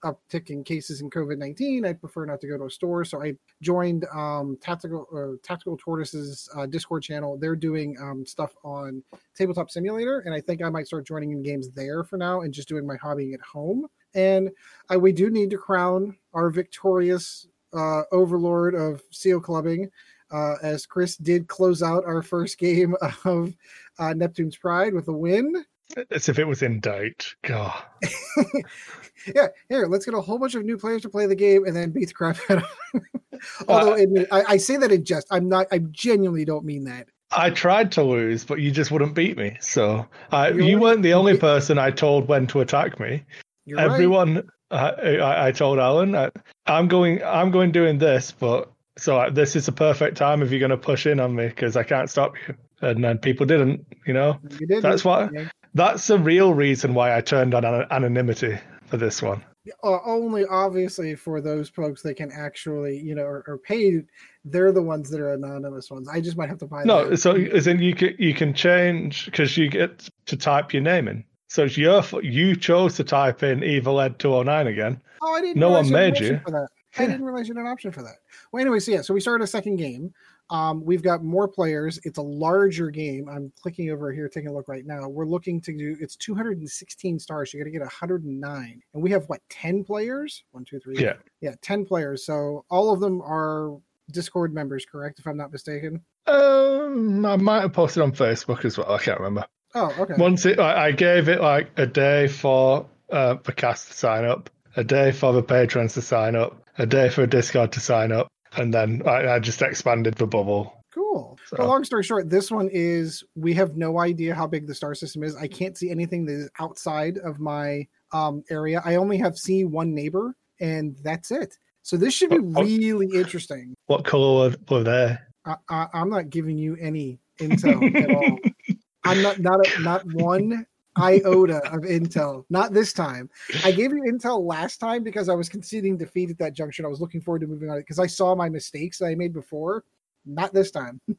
[0.06, 3.04] uptick in cases in COVID nineteen, I prefer not to go to a store.
[3.04, 7.38] So I joined um, Tactical uh, Tactical Tortoise's uh, Discord channel.
[7.38, 9.04] They're doing um, stuff on
[9.36, 12.54] Tabletop Simulator, and I think I might start joining in games there for now and
[12.54, 13.88] just doing my hobbying at home.
[14.14, 14.50] and
[14.94, 19.90] uh, we do need to crown our victorious uh, overlord of seal clubbing,
[20.32, 23.54] uh, as Chris did close out our first game of
[24.00, 25.66] uh, Neptune's Pride with a win.
[26.12, 27.34] As if it was in doubt.
[27.44, 27.74] God.
[29.36, 31.76] yeah, here, let's get a whole bunch of new players to play the game and
[31.76, 33.06] then beat the crap out of them.
[33.68, 35.28] Although Uh, I, I say that in jest.
[35.32, 37.08] I'm not, I genuinely don't mean that.
[37.32, 39.58] I tried to lose, but you just wouldn't beat me.
[39.60, 43.24] So I, You you weren't the only person I told when to attack me.
[43.66, 43.92] You're right.
[43.92, 46.32] Everyone, uh, I, I, I told Alan, I,
[46.66, 50.52] I'm going, I'm going doing this, but so I, this is the perfect time if
[50.52, 52.56] you're going to push in on me because I can't stop you.
[52.82, 54.40] And then people didn't, you know.
[54.60, 55.50] You didn't, That's why Yeah.
[55.76, 59.44] That's the real reason why I turned on an- anonymity for this one.
[59.84, 64.06] uh, only obviously for those folks that can actually, you know, are, are paid.
[64.46, 66.08] They're the ones that are anonymous ones.
[66.08, 66.84] I just might have to buy.
[66.84, 67.18] No, that.
[67.18, 71.08] so as in you can you can change because you get to type your name
[71.08, 71.24] in.
[71.50, 75.02] So it's your you chose to type in Evil Ed 209 again.
[75.22, 75.58] oh, I didn't.
[75.58, 76.40] no one you had an made you.
[76.44, 76.68] for that.
[76.98, 78.16] I didn't realize you had an option for that.
[78.52, 80.14] Well, anyway, so yeah, so we started a second game.
[80.50, 82.00] Um, we've got more players.
[82.04, 83.28] It's a larger game.
[83.28, 85.08] I'm clicking over here, taking a look right now.
[85.08, 85.98] We're looking to do.
[86.00, 87.54] It's 216 stars.
[87.54, 90.44] You got to get 109, and we have what 10 players?
[90.52, 90.98] One, two, three.
[90.98, 91.14] Yeah.
[91.42, 92.26] yeah, 10 players.
[92.26, 93.78] So all of them are
[94.12, 95.20] Discord members, correct?
[95.20, 96.02] If I'm not mistaken.
[96.28, 98.92] Um, I might have posted on Facebook as well.
[98.92, 99.46] I can't remember.
[99.74, 100.14] Oh, okay.
[100.18, 104.26] Once it, I, I gave it like a day for uh, the cast to sign
[104.26, 107.80] up, a day for the patrons to sign up, a day for a Discord to
[107.80, 108.28] sign up,
[108.58, 110.84] and then I, I just expanded the bubble.
[110.94, 111.38] Cool.
[111.48, 114.76] So- Well, long story short, this one is we have no idea how big the
[114.76, 115.36] star system is.
[115.36, 118.82] I can't see anything that is outside of my um, area.
[118.86, 121.58] I only have seen one neighbor, and that's it.
[121.84, 122.64] So this should be oh.
[122.64, 123.76] really interesting.
[123.86, 125.18] What color were, they?
[125.46, 128.40] I, I, I'm not giving you any intel at all.
[129.04, 130.66] I'm not not a, not one
[130.98, 132.46] iota of intel.
[132.50, 133.30] Not this time.
[133.64, 136.86] I gave you intel last time because I was conceding defeat at that junction.
[136.86, 139.16] I was looking forward to moving on it because I saw my mistakes that I
[139.16, 139.84] made before.
[140.26, 141.00] Not this time.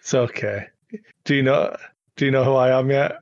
[0.00, 0.68] It's okay.
[1.24, 1.74] Do you know?
[2.14, 3.16] Do you know who I am yet?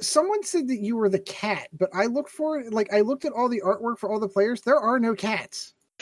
[0.00, 2.62] someone said that you were the cat, but I looked for.
[2.70, 4.60] Like I looked at all the artwork for all the players.
[4.60, 5.74] There are no cats,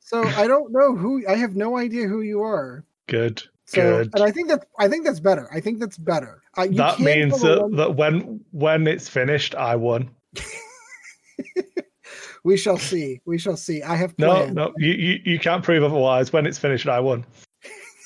[0.00, 1.26] so I don't know who.
[1.28, 2.84] I have no idea who you are.
[3.06, 3.42] Good.
[3.68, 4.10] So, Good.
[4.14, 5.48] and I think that I think that's better.
[5.52, 6.40] I think that's better.
[6.56, 10.10] Uh, you that means that, one- that when when it's finished, I won.
[12.44, 13.20] we shall see.
[13.24, 13.82] We shall see.
[13.82, 14.54] I have No, planned.
[14.54, 16.32] no, you, you you can't prove otherwise.
[16.32, 17.24] When it's finished, I won.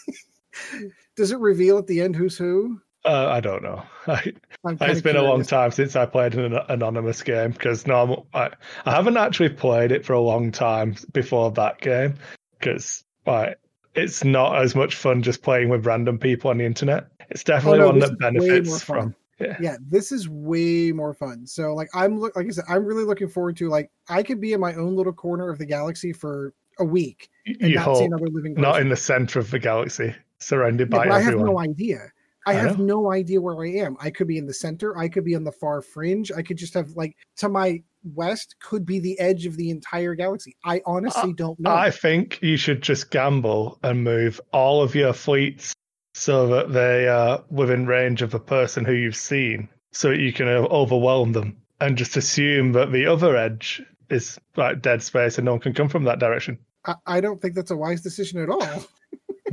[1.16, 2.80] Does it reveal at the end who's who?
[3.04, 3.82] Uh, I don't know.
[4.06, 4.32] I,
[4.64, 8.26] it's been a long time since I played an anonymous game because normal.
[8.32, 8.50] I,
[8.84, 12.14] I haven't actually played it for a long time before that game
[12.58, 13.58] because like
[13.94, 17.08] it's not as much fun just playing with random people on the internet.
[17.30, 19.14] It's definitely Oh, no, one that is way more benefits from.
[19.40, 19.56] Yeah.
[19.58, 23.04] yeah this is way more fun so like i'm look like i said i'm really
[23.04, 26.12] looking forward to like i could be in my own little corner of the galaxy
[26.12, 28.60] for a week and You not see another living person.
[28.70, 32.12] not in the center of the galaxy, surrounded by I have no idea.
[32.46, 32.84] I, I have know.
[33.02, 33.96] no idea where I am.
[34.00, 34.96] I could be in the center.
[34.98, 36.30] I could be on the far fringe.
[36.32, 37.82] I could just have like to my
[38.14, 40.56] west could be the edge of the entire galaxy.
[40.64, 41.70] I honestly don't know.
[41.70, 45.74] I think you should just gamble and move all of your fleets
[46.14, 50.48] so that they are within range of a person who you've seen, so you can
[50.48, 55.44] uh, overwhelm them, and just assume that the other edge is like dead space and
[55.44, 56.58] no one can come from that direction.
[56.84, 58.84] I, I don't think that's a wise decision at all.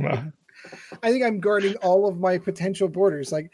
[1.02, 3.32] I think I'm guarding all of my potential borders.
[3.32, 3.52] Like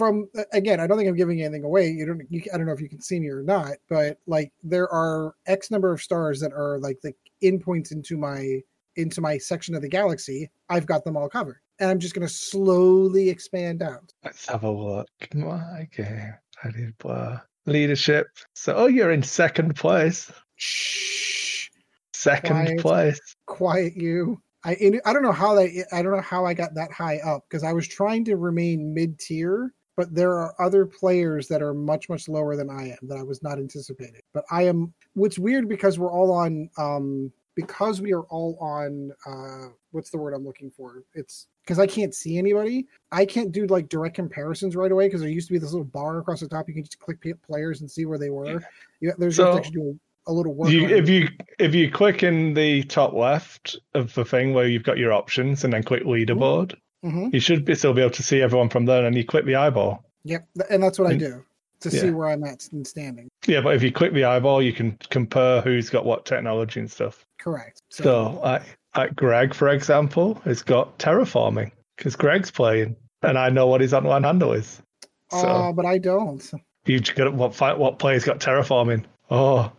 [0.00, 1.88] from again, I don't think I'm giving anything away.
[1.88, 2.22] You don't.
[2.30, 5.34] You, I don't know if you can see me or not, but like there are
[5.46, 7.12] X number of stars that are like the
[7.44, 8.60] endpoints into my
[8.96, 10.50] into my section of the galaxy.
[10.70, 14.12] I've got them all covered, and I'm just going to slowly expand out.
[14.24, 15.08] Let's have a look.
[15.34, 16.34] My game.
[16.64, 17.12] I did blah.
[17.12, 18.26] Uh, leadership.
[18.54, 20.30] So, oh, you're in second place.
[20.56, 21.68] Shh,
[22.14, 22.80] Second Quiet.
[22.80, 23.20] place.
[23.46, 24.40] quiet you.
[24.64, 27.44] I I don't know how that I don't know how I got that high up
[27.48, 31.74] because I was trying to remain mid tier, but there are other players that are
[31.74, 34.22] much much lower than I am that I was not anticipating.
[34.32, 34.92] But I am.
[35.14, 40.18] What's weird because we're all on um because we are all on uh what's the
[40.18, 41.02] word I'm looking for?
[41.14, 42.86] It's because I can't see anybody.
[43.12, 45.84] I can't do like direct comparisons right away because there used to be this little
[45.84, 46.68] bar across the top.
[46.68, 48.62] You can just click players and see where they were.
[49.00, 50.70] Yeah, there's So- actually do a, little work.
[50.70, 54.84] You, if you if you click in the top left of the thing where you've
[54.84, 57.32] got your options and then click leaderboard, Mhm.
[57.32, 59.06] you should be still be able to see everyone from there.
[59.06, 60.04] And you click the eyeball.
[60.24, 61.42] Yep, and that's what I do
[61.80, 63.28] to see where I'm at and standing.
[63.46, 66.90] Yeah, but if you click the eyeball, you can compare who's got what technology and
[66.90, 67.24] stuff.
[67.38, 67.80] Correct.
[67.88, 68.62] So, like,
[68.94, 73.94] like Greg, for example, has got terraforming because Greg's playing, and I know what his
[73.94, 74.82] online handle is.
[75.30, 76.42] So oh, but I don't.
[76.84, 77.58] You've got what?
[77.78, 79.04] What player's got terraforming?
[79.30, 79.72] Oh,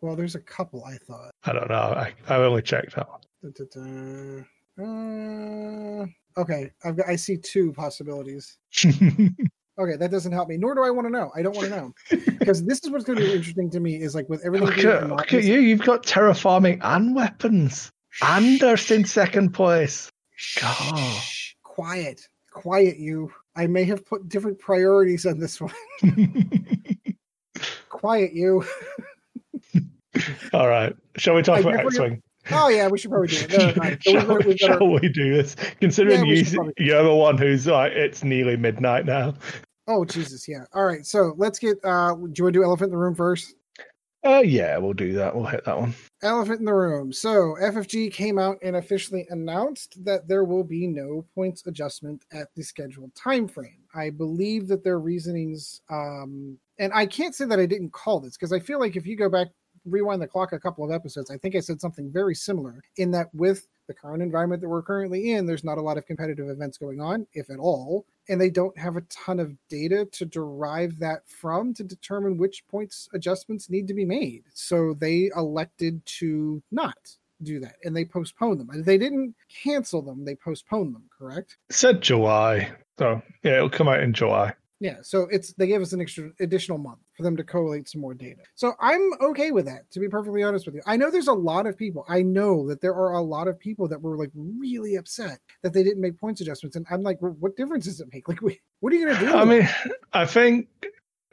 [0.00, 0.82] Well, there's a couple.
[0.84, 1.30] I thought.
[1.44, 1.74] I don't know.
[1.76, 3.06] I, I only checked that.
[3.42, 4.42] Da-da-da.
[4.76, 6.06] Uh,
[6.36, 7.08] okay, I've got.
[7.08, 8.58] I see two possibilities.
[9.76, 10.56] Okay, that doesn't help me.
[10.56, 11.32] Nor do I want to know.
[11.34, 11.92] I don't want to know
[12.38, 14.00] because this is what's going to be interesting to me.
[14.00, 14.68] Is like with everything.
[14.68, 15.58] look at look at you.
[15.58, 17.90] You've got terraforming and weapons.
[18.22, 20.12] and Anders in second place.
[20.60, 21.20] God.
[21.64, 22.20] Quiet,
[22.52, 23.32] quiet, you.
[23.56, 25.72] I may have put different priorities on this one.
[27.88, 28.64] quiet, you.
[30.52, 30.94] All right.
[31.16, 32.22] Shall we talk I about definitely- X-wing?
[32.50, 33.58] Oh yeah, we should probably do it.
[33.58, 33.90] No, no, no.
[33.90, 35.56] We've shall we've our- shall we do this?
[35.80, 39.34] Considering Yeah, you, you're the one who's like, it's nearly midnight now.
[39.86, 40.64] Oh Jesus, yeah.
[40.72, 41.78] All right, so let's get.
[41.84, 43.54] uh Do you want to do elephant in the room first?
[44.26, 45.36] Uh, yeah, we'll do that.
[45.36, 45.92] We'll hit that one.
[46.22, 47.12] Elephant in the room.
[47.12, 52.48] So FFG came out and officially announced that there will be no points adjustment at
[52.56, 53.82] the scheduled time frame.
[53.94, 58.34] I believe that their reasonings, um, and I can't say that I didn't call this
[58.38, 59.48] because I feel like if you go back,
[59.84, 63.10] rewind the clock a couple of episodes, I think I said something very similar in
[63.12, 66.48] that with the current environment that we're currently in, there's not a lot of competitive
[66.48, 70.24] events going on, if at all, and they don't have a ton of data to
[70.24, 74.44] derive that from to determine which points adjustments need to be made.
[74.54, 76.96] So they elected to not
[77.42, 78.82] do that and they postponed them.
[78.82, 81.58] They didn't cancel them, they postponed them, correct?
[81.70, 82.72] Said July.
[82.98, 84.54] So, yeah, it'll come out in July.
[84.84, 88.02] Yeah, so it's they gave us an extra additional month for them to collate some
[88.02, 88.42] more data.
[88.54, 90.82] So I'm okay with that, to be perfectly honest with you.
[90.84, 92.04] I know there's a lot of people.
[92.06, 95.72] I know that there are a lot of people that were like really upset that
[95.72, 98.28] they didn't make points adjustments, and I'm like, well, what difference does it make?
[98.28, 99.32] Like, what are you gonna do?
[99.32, 99.66] I mean.
[100.12, 100.68] I think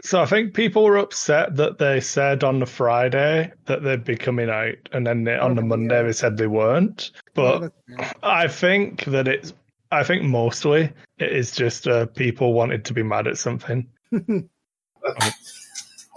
[0.02, 0.22] so.
[0.22, 4.50] I think people were upset that they said on the Friday that they'd be coming
[4.50, 6.04] out, and then they, on the Monday yeah.
[6.04, 7.12] they said they weren't.
[7.36, 8.14] Oh, but that's fair.
[8.24, 9.52] I think that it's.
[9.92, 13.88] I think mostly it is just uh, people wanted to be mad at something.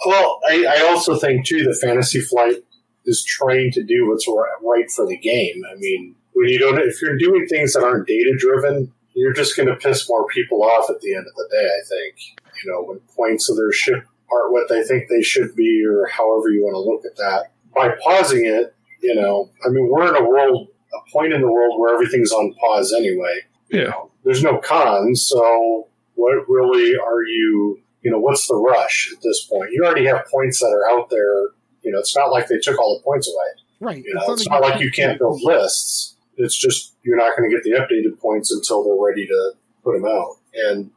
[0.07, 2.57] Well, I, I also think too that Fantasy Flight
[3.07, 5.63] is trying to do what's right for the game.
[5.71, 9.57] I mean, when you don't, if you're doing things that aren't data driven, you're just
[9.57, 11.65] going to piss more people off at the end of the day.
[11.65, 12.17] I think
[12.63, 16.07] you know when points of their ship aren't what they think they should be, or
[16.07, 17.53] however you want to look at that.
[17.75, 21.51] By pausing it, you know, I mean, we're in a world, a point in the
[21.51, 23.41] world where everything's on pause anyway.
[23.71, 23.93] Yeah.
[24.25, 27.81] There's no cons, so what really are you?
[28.03, 29.71] You know, what's the rush at this point?
[29.73, 31.49] You already have points that are out there.
[31.83, 33.91] You know, it's not like they took all the points away.
[33.93, 34.05] right.
[34.05, 36.17] You know, it's not like you can't build lists.
[36.37, 39.95] It's just you're not going to get the updated points until they're ready to put
[39.95, 40.37] them out.
[40.67, 40.91] And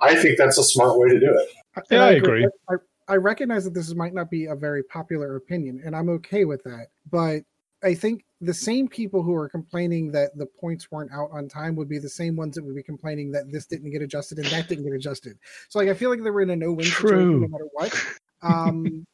[0.00, 1.48] I think that's a smart way to do it.
[1.76, 2.48] And Yeah, I agree.
[2.68, 2.74] I,
[3.08, 6.62] I recognize that this might not be a very popular opinion, and I'm okay with
[6.64, 6.86] that.
[7.10, 7.42] But
[7.84, 11.76] I think the same people who are complaining that the points weren't out on time
[11.76, 14.46] would be the same ones that would be complaining that this didn't get adjusted and
[14.48, 15.38] that didn't get adjusted.
[15.68, 17.08] So like I feel like they were in a no-win True.
[17.10, 17.94] situation no matter what.
[18.42, 19.06] Um,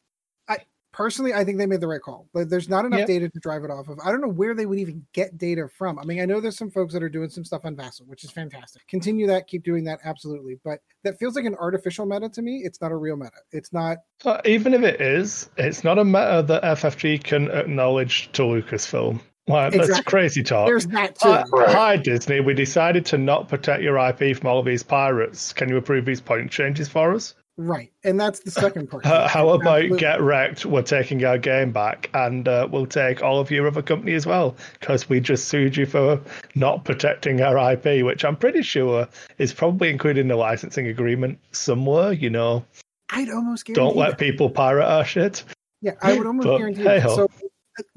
[1.01, 3.07] personally I think they made the right call, but there's not enough Yep.
[3.07, 3.97] data to drive it off of.
[4.05, 5.97] I don't know where they would even get data from.
[5.97, 8.23] I mean, I know there's some folks that are doing some stuff on Vassal, which
[8.23, 8.87] is fantastic.
[8.87, 10.59] Continue that, keep doing that, absolutely.
[10.63, 12.57] But that feels like an artificial meta to me.
[12.63, 13.31] It's not a real meta.
[13.51, 18.31] It's not But even if it is, it's not a meta that FFG can acknowledge
[18.33, 19.19] to Lucasfilm.
[19.47, 20.67] Like, that's crazy talk.
[20.67, 21.29] there's that too.
[21.29, 21.69] Hi, Right.
[21.75, 22.41] hi, Disney.
[22.41, 25.51] We decided to not protect your IP from all of these pirates.
[25.51, 27.33] Can you approve these point changes for us?
[27.57, 27.91] Right.
[28.03, 29.05] And that's the second part.
[29.05, 29.99] Uh, how about Absolutely.
[29.99, 30.65] get wrecked?
[30.65, 34.25] We're taking our game back, and uh, we'll take all of your other company as
[34.25, 36.19] well because we just sued you for
[36.55, 41.39] not protecting our IP, which I'm pretty sure is probably included in the licensing agreement
[41.51, 42.13] somewhere.
[42.13, 42.65] You know,
[43.09, 44.19] I'd almost guarantee don't let that.
[44.19, 45.43] people pirate our shit.
[45.81, 47.01] Yeah, I would almost But guarantee that.
[47.01, 47.15] hey-ho.
[47.15, 47.27] So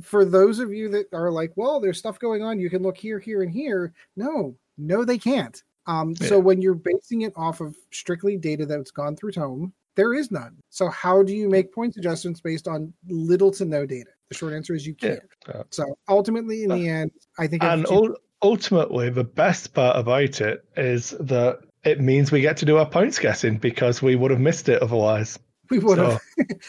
[0.03, 2.97] for those of you that are like, well, there's stuff going on, you can look
[2.97, 3.93] here, here, and here.
[4.17, 5.63] No, no, they can't.
[5.87, 10.15] Um, so when you're basing it off of strictly data that's gone through Tome, there
[10.15, 10.57] is none.
[10.71, 14.11] So how do you make points adjustments based on little to no data?
[14.29, 15.21] The short answer is you can't.
[15.49, 15.63] Yeah.
[15.71, 20.65] So ultimately, in the end, I think And ul- ultimately, the best part about it
[20.77, 24.41] is that it means we get to do our points guessing because we would have
[24.41, 25.39] missed it otherwise.
[25.71, 26.21] we would So, have.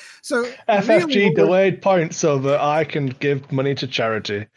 [0.21, 4.47] so FFG really delayed points so that I can give money to charity.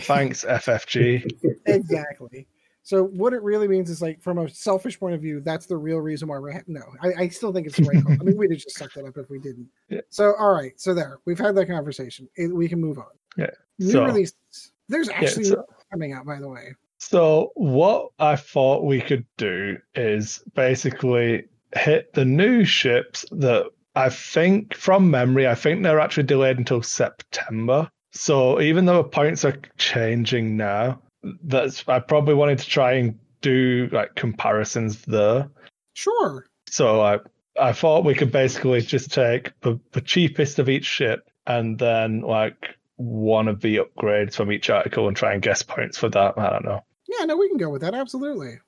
[0.00, 1.30] Thanks, FFG.
[1.66, 2.46] exactly.
[2.88, 5.76] So what it really means is like from a selfish point of view, that's the
[5.76, 6.80] real reason why we're ha- no.
[7.02, 8.14] I, I still think it's the right call.
[8.18, 9.68] I mean, we'd have just sucked it up if we didn't.
[9.90, 10.00] Yeah.
[10.08, 12.30] So all right, so there we've had that conversation.
[12.36, 13.04] It, we can move on.
[13.36, 13.50] Yeah.
[13.78, 14.72] New So- releases.
[14.88, 16.74] There's actually so- coming out, by the way.
[16.96, 24.08] So, what I thought we could do is basically hit the new ships that I
[24.08, 27.90] think, from memory, I think they're actually delayed until September.
[28.12, 33.18] So, even though the points are changing now, that's I probably wanted to try and
[33.40, 35.48] do like comparisons there.
[35.94, 36.46] Sure.
[36.68, 37.18] So, I
[37.60, 42.20] I thought we could basically just take the, the cheapest of each ship and then
[42.20, 46.38] like one of the upgrades from each article and try and guess points for that.
[46.38, 46.84] I don't know.
[47.08, 47.94] Yeah, no, we can go with that.
[47.94, 48.58] Absolutely.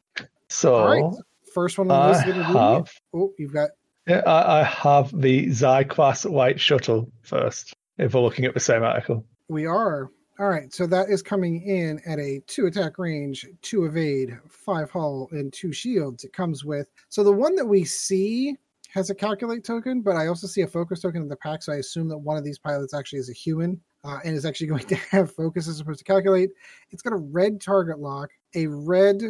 [0.48, 1.22] So All right.
[1.54, 2.46] First one on the list.
[2.46, 3.70] have Oh, you've got
[4.06, 7.74] yeah, I, I have the Xi class light shuttle first.
[7.98, 9.26] If we're looking at the same article.
[9.48, 10.10] We are.
[10.40, 10.72] All right.
[10.72, 15.52] So that is coming in at a two attack range, two evade, five hull, and
[15.52, 16.24] two shields.
[16.24, 16.86] It comes with.
[17.10, 18.56] So the one that we see
[18.88, 21.62] has a calculate token, but I also see a focus token in the pack.
[21.62, 24.46] So I assume that one of these pilots actually is a human uh, and is
[24.46, 26.48] actually going to have focus as opposed to calculate.
[26.90, 29.22] It's got a red target lock, a red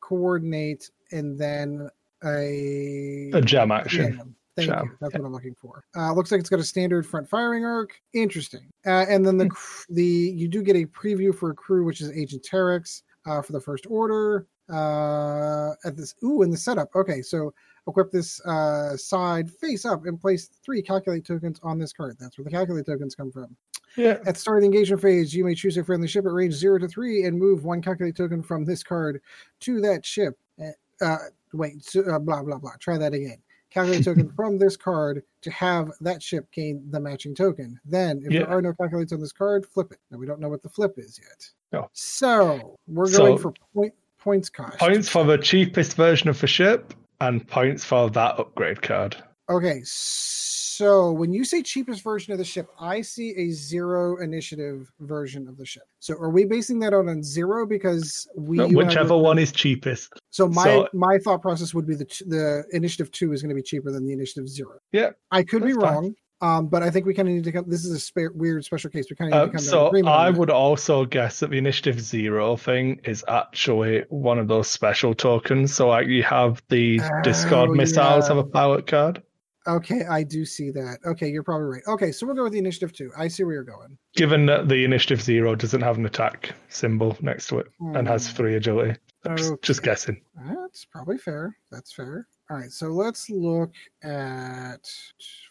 [0.00, 1.88] coordinate, and then
[2.24, 4.34] a A jam action.
[4.56, 4.90] Thank you.
[5.00, 5.84] That's what I'm looking for.
[5.94, 8.00] Uh, looks like it's got a standard front firing arc.
[8.14, 8.66] Interesting.
[8.86, 9.48] Uh, and then Hmm.
[9.48, 9.50] the
[9.90, 13.52] the you do get a preview for a crew, which is Agent Terex uh, for
[13.52, 14.46] the first order.
[14.68, 16.88] Uh, at this, ooh, in the setup.
[16.96, 17.54] Okay, so
[17.86, 22.16] equip this uh, side face up and place three calculate tokens on this card.
[22.18, 23.56] That's where the calculate tokens come from.
[23.96, 24.18] Yeah.
[24.26, 26.54] At the start of the engagement phase, you may choose a friendly ship at range
[26.54, 29.20] zero to three and move one calculate token from this card
[29.60, 30.36] to that ship.
[30.60, 31.18] Uh, Uh,
[31.52, 32.72] wait, so, uh, blah blah blah.
[32.80, 33.36] Try that again.
[33.70, 37.78] Calculate token from this card to have that ship gain the matching token.
[37.84, 38.40] Then, if Yeah.
[38.40, 39.98] there are no calculates on this card, flip it.
[40.10, 41.48] Now we don't know what the flip is yet.
[41.72, 41.88] No.
[41.92, 44.78] So we're So- going for point points cost.
[44.78, 49.16] Points for the cheapest version of the ship and points for that upgrade card.
[49.48, 50.45] Okay, so
[50.80, 55.56] when you say cheapest version of the ship, I see a zero initiative version of
[55.56, 55.84] the ship.
[56.00, 59.16] So are we basing that out on zero because we No, you and I whichever
[59.16, 60.12] one is cheapest.
[60.30, 63.54] So my so- my thought process would be the the initiative two is going to
[63.54, 64.78] be cheaper than the initiative zero.
[64.92, 65.94] Yeah, I could be that's fine.
[65.94, 67.64] wrong, um, but I think we kind of need to come.
[67.68, 69.06] This is a spare, weird special case.
[69.10, 70.14] We kind of need to come to an so agreement.
[70.14, 74.68] on I would also guess that the initiative zero thing is actually one of those
[74.68, 75.74] special tokens.
[75.74, 78.34] So like you have the Discord Oh, missiles yeah.
[78.36, 79.22] have a pilot card.
[79.66, 80.98] Okay, I do see that.
[81.04, 81.82] Okay, you're probably right.
[81.88, 83.10] Okay, so we'll go with the initiative two.
[83.16, 83.98] I see where you're going.
[84.14, 88.28] Given that the initiative zero doesn't have an attack symbol next to it and has
[88.28, 88.36] Hmm.
[88.36, 88.98] three agility.
[89.24, 90.20] I'm just, just guessing.
[90.36, 91.56] That's probably fair.
[91.72, 92.28] That's fair.
[92.48, 93.72] All right, so let's look
[94.04, 94.88] at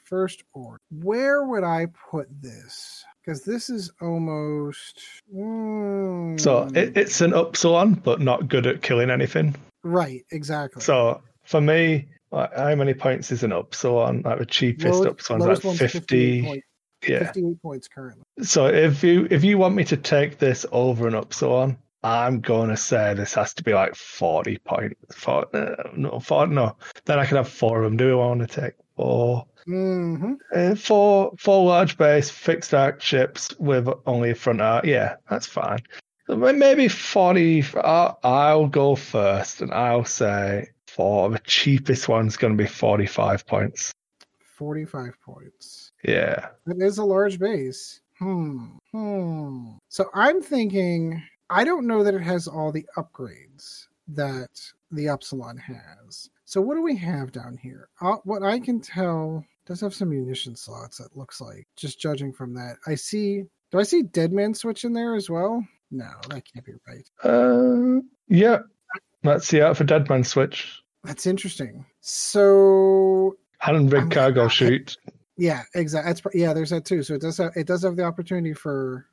[0.06, 0.80] first order.
[0.92, 3.04] Where would I put this?
[3.26, 5.02] Because this is almost.
[5.36, 9.56] Mm, So it, it's an upsilon, but not good at killing anything.
[9.84, 10.82] right, exactly.
[10.82, 14.22] So for me, like, how many points is an upsilon?
[14.24, 16.42] Like the cheapest Lowest- upsilon's like lowest one's 50.
[16.44, 16.68] points,
[17.08, 17.20] Yeah.
[17.26, 18.24] 58 points currently.
[18.44, 22.78] So if you if you want me to take this over an on, I'm gonna
[22.78, 25.16] say this has to be like 40 points.
[25.16, 26.76] For, uh, no, four, no.
[27.06, 27.98] Then I could have four of them.
[27.98, 29.48] Do I want to take four?
[29.66, 34.86] hmm Uh, four, four large base fixed arc ships with only a front arc.
[34.86, 35.80] Yeah, that's fine.
[36.28, 37.64] So Maybe 40.
[37.84, 43.46] I'll, I'll go first and I'll say for the cheapest one's going to be 45
[43.46, 43.92] points.
[44.40, 45.92] 45 points.
[46.06, 46.48] Yeah.
[46.68, 48.00] It is a large base.
[48.18, 48.78] Hmm.
[48.94, 49.72] Hmm.
[49.90, 55.58] So I'm thinking, I don't know that it has all the upgrades that the Upsilon
[55.58, 56.30] has.
[56.46, 57.90] So what do we have down here?
[58.00, 61.02] Uh, what I can tell does have some munition slots.
[61.02, 62.78] It looks like just judging from that.
[62.88, 63.44] I see.
[63.72, 65.68] Do I see Deadman switch in there as well?
[65.92, 67.10] No, that can't be right.
[67.22, 68.60] Uh, yeah.
[69.24, 70.84] Let's see out for Deadman Switch.
[71.06, 71.86] That's interesting.
[72.02, 74.98] So And rig I'm- cargo chute.
[75.38, 76.12] yeah, exactly.
[76.14, 76.54] That's yeah.
[76.54, 77.04] There's that too.
[77.04, 79.06] So it does have it does have the opportunity for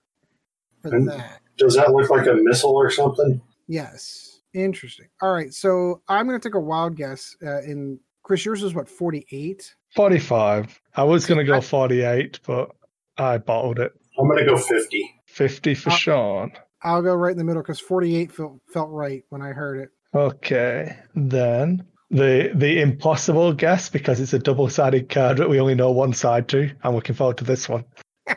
[0.82, 1.40] for And- that.
[1.58, 3.40] Does that look like a missile or something?
[3.68, 4.40] Yes.
[4.54, 5.06] Interesting.
[5.20, 5.52] All right.
[5.52, 7.36] So I'm going to take a wild guess.
[7.44, 9.74] Uh, in Chris, yours is what 48.
[9.94, 10.80] 45.
[10.96, 12.70] I was going to go 48, but
[13.18, 13.92] I bottled it.
[14.18, 15.14] I'm going to go 50.
[15.26, 16.52] 50 for Uh, Sean.
[16.82, 19.90] I'll go right in the middle because 48 felt felt right when I heard it.
[20.14, 25.74] Okay, then the the impossible guess because it's a double sided card that we only
[25.74, 26.70] know one side to.
[26.82, 27.84] I'm looking forward to this one.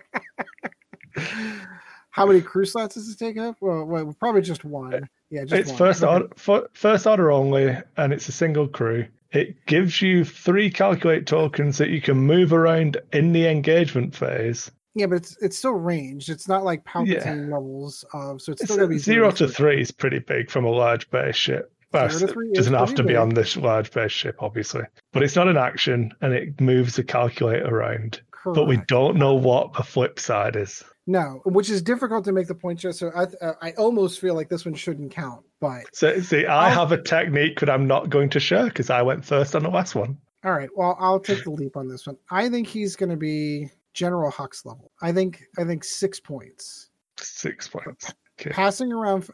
[2.11, 3.57] How many crew slots does this take up?
[3.59, 5.09] Well, well probably just one.
[5.29, 5.77] Yeah, just it's one.
[5.77, 9.07] first order fir- first order only, and it's a single crew.
[9.33, 14.71] It gives you three calculate tokens that you can move around in the engagement phase.
[14.95, 16.29] Yeah, but it's it's still ranged.
[16.29, 18.41] It's not like Palpatine levels of.
[18.41, 20.69] So it's It's still going to be zero to three is pretty big from a
[20.69, 21.71] large base ship.
[21.91, 24.83] Well, Zero to it doesn't have to be on this large base ship, obviously,
[25.13, 28.21] but it's not an action, and it moves the calculate around.
[28.45, 30.83] But we don't know what the flip side is.
[31.07, 32.79] No, which is difficult to make the point.
[32.79, 36.45] Just so I uh, I almost feel like this one shouldn't count, but So see,
[36.45, 39.55] I I'll- have a technique that I'm not going to share because I went first
[39.55, 40.17] on the last one.
[40.43, 40.69] All right.
[40.75, 42.17] Well, I'll take the leap on this one.
[42.29, 44.91] I think he's going to be General Hux level.
[45.01, 46.89] I think I think six points.
[47.17, 48.13] Six points.
[48.39, 48.51] Okay.
[48.51, 49.27] Passing around.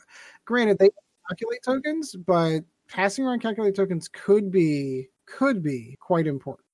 [0.45, 0.91] Granted, they
[1.27, 6.65] calculate tokens, but passing around calculate tokens could be could be quite important.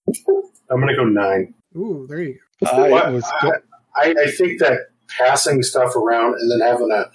[0.69, 1.53] I'm going to go nine.
[1.75, 2.69] Ooh, there you go.
[2.69, 3.13] I What?
[3.13, 3.51] was I,
[3.95, 4.79] I, I think that
[5.17, 7.05] passing stuff around and then having a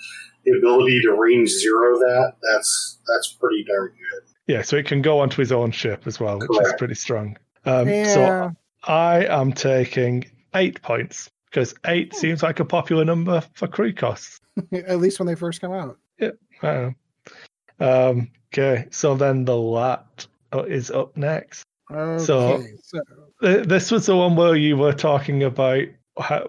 [0.45, 4.23] the ability to range zero that that's that's pretty darn good.
[4.47, 7.37] yeah, so it can go onto his own ship as well, which is pretty strong.
[7.65, 8.15] Um, yeah.
[8.15, 8.51] So
[8.85, 14.39] I am taking eight points because eight seems like a popular number for crew costs.
[14.73, 15.99] At least when they first come out.
[16.63, 16.91] Uh,
[17.81, 21.65] um, okay, so then the lat uh, is up next.
[21.91, 22.25] Okay.
[22.25, 23.01] So- so
[23.43, 25.85] Th- This was the one where you were talking about
[26.19, 26.47] how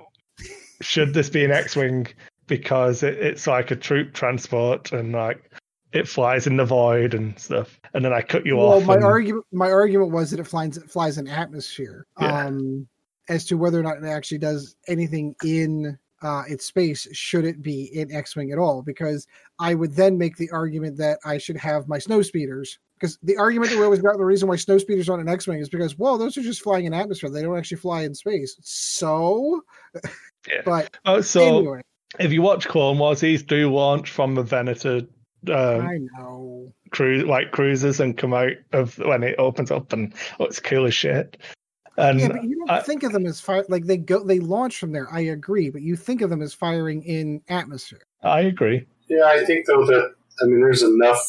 [0.81, 2.07] should this be an X-wing
[2.47, 5.49] because it, it's like a troop transport and like
[5.93, 7.79] it flies in the void and stuff.
[7.93, 8.85] And then I cut you well, off.
[8.85, 12.05] my and- argument my argument was that it flies it flies in atmosphere.
[12.21, 12.45] Yeah.
[12.45, 12.87] Um,
[13.29, 17.61] as to whether or not it actually does anything in uh, its space, should it
[17.61, 18.81] be in X-wing at all?
[18.81, 19.27] Because
[19.59, 22.79] I would then make the argument that I should have my snow speeders.
[22.95, 25.59] Because the argument that we always got the reason why snow speeders aren't an X-wing
[25.59, 28.55] is because well, those are just flying in atmosphere; they don't actually fly in space.
[28.61, 29.63] So,
[30.47, 30.61] Yeah.
[30.65, 31.81] but Oh, so anyway,
[32.19, 35.01] if you watch Clone Wars, these do launch from the Venator
[35.49, 36.73] um, I know.
[36.91, 40.85] cruise like cruisers and come out of when it opens up and oh, it's cool
[40.85, 41.37] as shit.
[41.97, 44.39] And Yeah, but you don't I- think of them as fire like they go they
[44.39, 45.07] launch from there.
[45.11, 48.01] I agree, but you think of them as firing in atmosphere.
[48.23, 48.85] I agree.
[49.09, 51.21] Yeah, I think though that I mean there's enough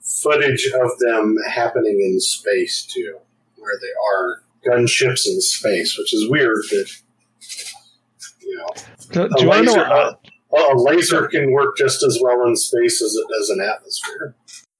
[0.00, 3.18] footage of them happening in space too,
[3.56, 4.42] where they are
[4.78, 6.90] gunships in space, which is weird that
[8.40, 8.68] you know
[9.10, 10.20] Do, a do you want to know laser, what?
[10.70, 14.34] a, a laser can work just as well in space as it does in atmosphere.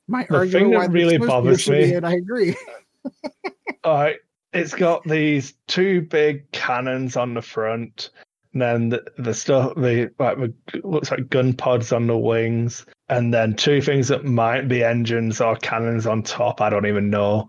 [0.08, 2.56] My The argument thing that really snow bothers me- in, I agree.
[3.84, 4.16] Alright,
[4.52, 8.10] it's got these two big cannons on the front,
[8.52, 12.84] and then the, the stuff the like the, looks like gun pods on the wings,
[13.08, 16.60] and then two things that might be engines or cannons on top.
[16.60, 17.48] I don't even know.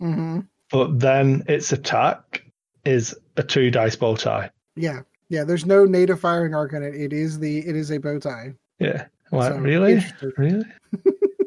[0.00, 0.40] hmm
[0.70, 2.44] But then its attack
[2.84, 4.50] is a two dice bow tie.
[4.76, 5.44] Yeah, yeah.
[5.44, 6.94] There's no native firing arc in it.
[6.94, 8.54] It is the it is a bow tie.
[8.78, 10.04] Yeah, like So, really,
[10.36, 10.64] really.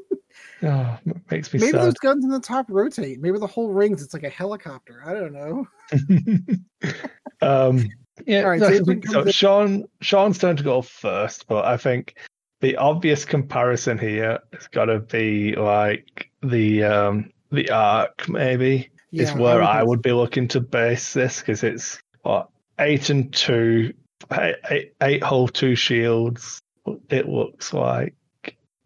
[0.64, 0.98] oh,
[1.32, 1.82] makes me Maybe sad.
[1.82, 3.20] those guns in the top rotate.
[3.22, 4.02] Maybe the whole rings.
[4.02, 5.02] It's like a helicopter.
[5.06, 5.68] I don't know.
[7.42, 7.88] um,
[8.26, 9.32] yeah, All right, no, so I if it think comes so.
[9.32, 12.16] Sean, Sean's turn to go first, but I think
[12.62, 18.28] the obvious comparison here has got to be like the um, the arc.
[18.30, 22.50] Maybe is where I think would be looking to base this because it's what
[22.80, 23.94] eight and two,
[24.32, 26.62] eight, eight, eight hull, two shields.
[27.10, 28.14] It looks like,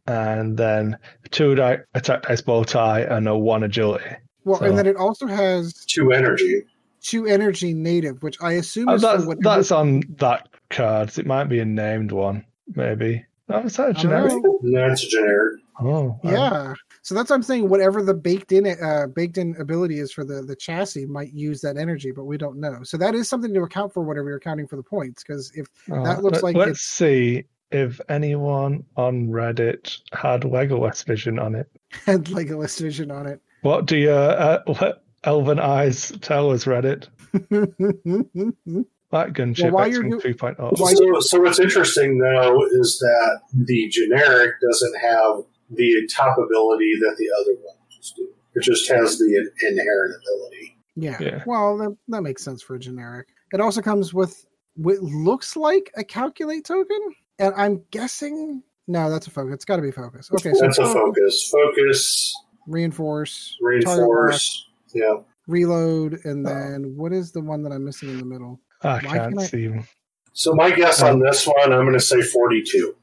[0.10, 0.97] and then
[1.32, 4.10] two di- attack dice bow tie and a one agility.
[4.43, 6.64] Well, So- and then it also has Two energy.
[7.01, 11.18] two energy native, which I assume Oh, is for that's, whatever- that's on that card.
[11.18, 12.43] It might be a named one,
[12.76, 13.24] maybe.
[13.49, 14.34] Oh, is that a I don't generic?
[14.43, 14.60] know.
[14.74, 15.60] That's generic.
[15.82, 16.32] Oh, wow.
[16.32, 16.74] Yeah.
[17.03, 17.70] So that's what I'm saying.
[17.70, 21.62] Whatever the baked in uh, baked in ability is for the the chassis might use
[21.62, 22.80] that energy, but we don't know.
[22.84, 25.24] So that is something to account for whenever you're accounting for the points.
[25.24, 30.42] Because if Oh, that looks let- like Let's it's- see if anyone on Reddit had
[30.42, 31.68] Legolas Vision on it.
[32.06, 33.42] had like a list vision on it.
[33.62, 37.08] What do your uh, what Elven Eyes tell us, Reddit?
[39.12, 40.80] That gunship while X-Wing you're 2.0.
[40.80, 46.94] Why- So, so what's interesting though is that the generic doesn't have the top ability
[47.02, 48.28] that the other ones do.
[48.54, 50.78] It just has the inherent ability.
[50.96, 51.18] yeah.
[51.20, 51.44] Yeah.
[51.48, 53.30] Well, that, that makes sense for a generic.
[53.52, 54.46] It also comes with
[54.76, 57.00] what looks like a calculate token,
[57.40, 59.54] and I'm guessing no, that's a focus.
[59.54, 60.30] It's got to be focus.
[60.32, 61.52] Okay, so That's a focus.
[61.52, 62.34] Focus,
[62.68, 64.68] reinforce, reinforce.
[64.94, 65.18] Yeah.
[65.48, 68.60] reload, and uh, then what is the one that I'm missing in the middle?
[68.82, 69.88] I Why can't can I- see them.
[70.34, 72.96] So my guess on um, this one, I'm going to say 42.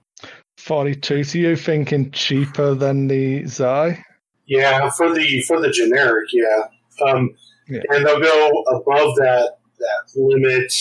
[0.56, 1.24] 42.
[1.24, 4.00] So you thinking cheaper than the Xi?
[4.46, 7.06] Yeah, for the for the generic, yeah.
[7.06, 7.30] Um,
[7.68, 7.80] Yeah.
[7.90, 10.72] And they'll go above that that limit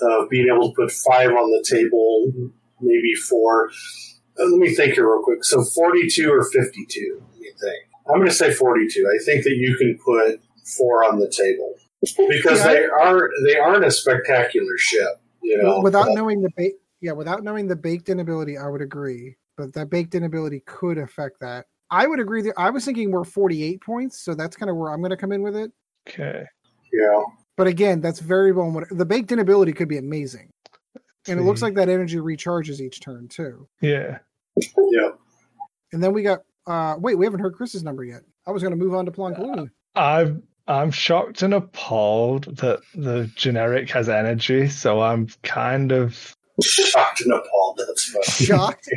[0.00, 2.50] of being able to put five on the table,
[2.80, 3.70] maybe four.
[4.38, 5.44] Uh, let me think here real quick.
[5.44, 7.84] So 42 or 52, let me think.
[8.08, 9.00] I'm going to say 42.
[9.20, 10.40] I think that you can put
[10.76, 11.74] four on the table
[12.28, 15.20] because Yeah, they are they aren't a spectacular ship.
[15.42, 16.70] You know, without but- knowing the ba-
[17.00, 19.36] yeah, without knowing the baked in ability, I would agree.
[19.56, 21.66] But that baked in ability could affect that.
[21.90, 24.90] I would agree that I was thinking we're 48 points, so that's kind of where
[24.90, 25.70] I'm going to come in with it.
[26.08, 26.42] Okay.
[26.92, 27.22] yeah.
[27.56, 28.70] But again, that's very well.
[28.70, 30.50] What the baked in ability could be amazing,
[31.28, 33.68] and it looks like that energy recharges each turn too.
[33.80, 34.18] Yeah.
[34.56, 35.10] Yeah.
[35.92, 38.22] And then we got uh wait, we haven't heard Chris's number yet.
[38.46, 39.70] I was going to move on to Plo Koon.
[39.94, 47.22] I'm I'm shocked and appalled that the generic has energy, so I'm kind of Shocked
[47.22, 47.80] and appalled.
[47.84, 48.46] That's funny.
[48.46, 48.88] Shocked.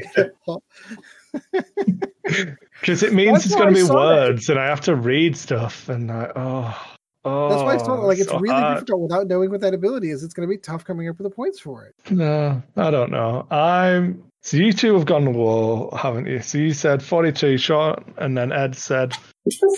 [2.79, 4.29] because it means That's it's going to be saw that.
[4.29, 7.99] words, and I have to read stuff, and I oh Oh, That's why it's told
[8.05, 8.75] like it's so really hard.
[8.77, 10.23] difficult without knowing what that ability is.
[10.23, 11.95] It's going to be tough coming up with the points for it.
[12.11, 13.45] No, I don't know.
[13.51, 14.23] I'm.
[14.43, 16.41] So you two have gone low, haven't you?
[16.41, 19.13] So you said 42 shot, and then Ed said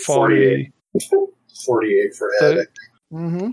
[0.06, 0.70] 40.
[1.66, 2.66] 48 for So- Ed.
[3.12, 3.50] Mm-hmm.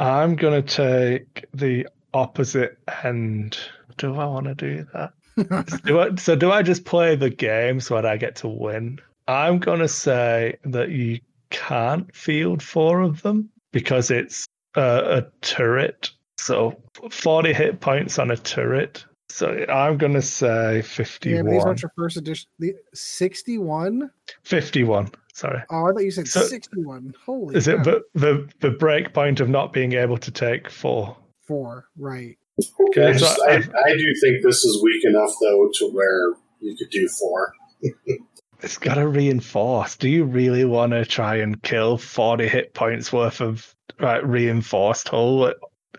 [0.00, 0.68] I'm going to
[1.16, 3.56] take the opposite end.
[3.96, 5.12] Do I want to do that?
[5.84, 8.98] do I, so do I just play the game so that I get to win?
[9.28, 11.20] I'm going to say that you
[11.50, 16.10] can't field four of them because it's a, a turret.
[16.38, 16.80] So
[17.10, 19.04] 40 hit points on a turret.
[19.30, 21.44] So I'm going to say yeah, 51.
[21.44, 22.48] but these aren't your first edition.
[22.58, 24.10] The 61?
[24.44, 25.10] 51.
[25.32, 25.62] Sorry.
[25.70, 27.14] Oh, I thought you said So- 61.
[27.24, 31.16] Holy Is it the, the, the break point of not being able to take four?
[31.46, 32.38] Four, right.
[32.60, 36.76] I, So just, I, I do think this is weak enough, though, to where you
[36.76, 37.52] could do four.
[38.64, 39.96] It's got to reinforce.
[39.96, 45.08] Do you really want to try and kill 40 hit points worth of right, reinforced
[45.08, 45.52] hull?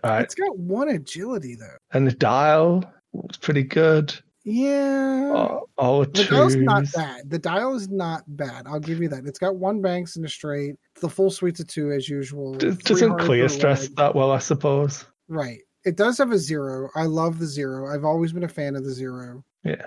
[0.04, 0.22] Right.
[0.24, 1.76] It's got one agility, though.
[1.92, 4.14] And the dial was pretty good.
[4.42, 5.32] Yeah.
[5.34, 7.30] All, all the dial's not bad.
[7.30, 8.66] The dial is not bad.
[8.66, 9.26] I'll give you that.
[9.26, 10.74] It's got one banks and a straight.
[11.00, 12.54] The full suites of two as usual.
[12.54, 15.04] D- Doesn't clear stress that well, I suppose.
[15.28, 15.60] Right.
[15.84, 16.90] It does have a zero.
[16.96, 17.92] I love the zero.
[17.92, 19.44] I've always been a fan of the zero.
[19.64, 19.86] Yeah.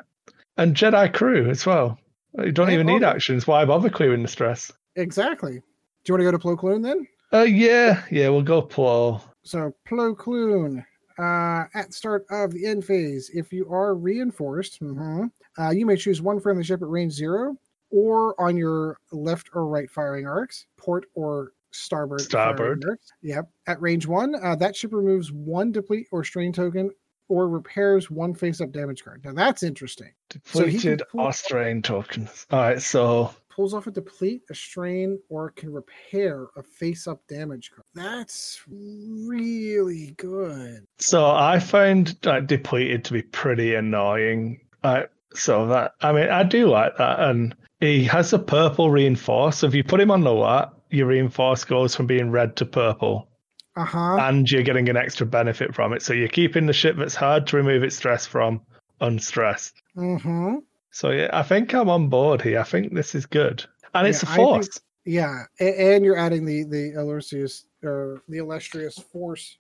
[0.58, 1.98] And Jedi crew as well.
[2.44, 3.48] You don't even need actions.
[3.48, 4.72] Why bother clearing the stress?
[4.96, 5.54] Exactly.
[5.54, 5.62] Do
[6.08, 7.08] you want to go to Plo Koon then?
[7.32, 9.22] Uh, yeah, yeah, we'll go Plo.
[9.44, 10.86] So Plo Koon,
[11.18, 15.26] uh, at start of the end phase, if you are reinforced, mm-hmm,
[15.62, 17.56] uh, you may choose one friendly ship at range zero,
[17.92, 22.22] or on your left or right firing arcs, port or starboard.
[22.22, 22.86] Starboard.
[23.22, 23.50] Yep.
[23.68, 26.92] At range one, uh, that ship removes one deplete or strain token,
[27.30, 29.24] or repairs one face-up damage card.
[29.24, 30.12] Now that's interesting.
[30.30, 32.46] So Depleted pull- or strain tokens.
[32.52, 37.72] All right, so Pulls off a deplete, a strain, or can repair a face-up damage
[37.72, 37.84] card.
[37.94, 40.86] That's really good.
[41.00, 44.62] So I found like depleted to be pretty annoying.
[44.84, 49.58] I so that I mean I do like that, and he has a purple reinforce.
[49.58, 52.66] So if you put him on the lot, your reinforce goes from being red to
[52.66, 53.28] purple,
[53.76, 54.18] Uh huh.
[54.18, 56.02] and you're getting an extra benefit from it.
[56.02, 58.62] So you're keeping the ship that's hard to remove its stress from
[59.00, 59.76] unstressed.
[59.96, 60.56] Mm-hmm.
[60.92, 62.60] So yeah, I think I'm on board here.
[62.60, 64.80] I think this is good, and it's a I think- force.
[65.06, 69.58] Yeah, and you're adding the the illustrious or the illustrious force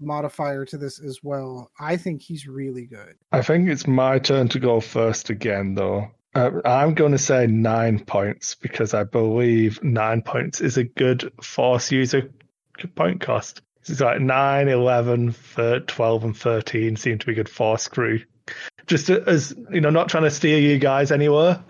[0.00, 1.70] modifier to this as well.
[1.78, 3.14] I think he's really good.
[3.32, 6.08] I think it's my turn to go first again, though.
[6.34, 11.30] Uh, I'm going to say nine points because I believe nine points is a good
[11.42, 12.30] force user
[12.94, 13.62] point cost.
[13.84, 15.34] It's like 9, 11,
[15.86, 18.20] 12, and 13 seem to be good force screw.
[18.86, 21.62] Just as, you know, not trying to steer you guys anywhere,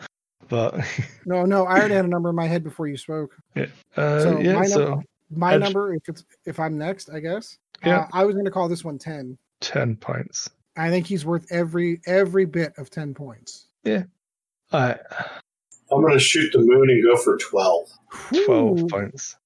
[0.48, 0.74] but
[1.26, 3.36] No, no, I already had a number in my head before you spoke.
[3.56, 7.20] uh, So yeah, my so number- My I'd- number, if it's if I'm next, I
[7.20, 7.58] guess.
[7.84, 8.00] Yeah.
[8.00, 9.38] Uh, I was going to call this one ten.
[9.60, 10.50] 10 points.
[10.76, 13.68] I think he's worth every every bit of ten points.
[13.84, 14.04] Yeah.
[14.72, 14.98] All right,
[15.90, 17.88] I'm going to shoot the moon and go for 12.
[18.46, 18.86] 12 Ooh.
[18.86, 19.36] points.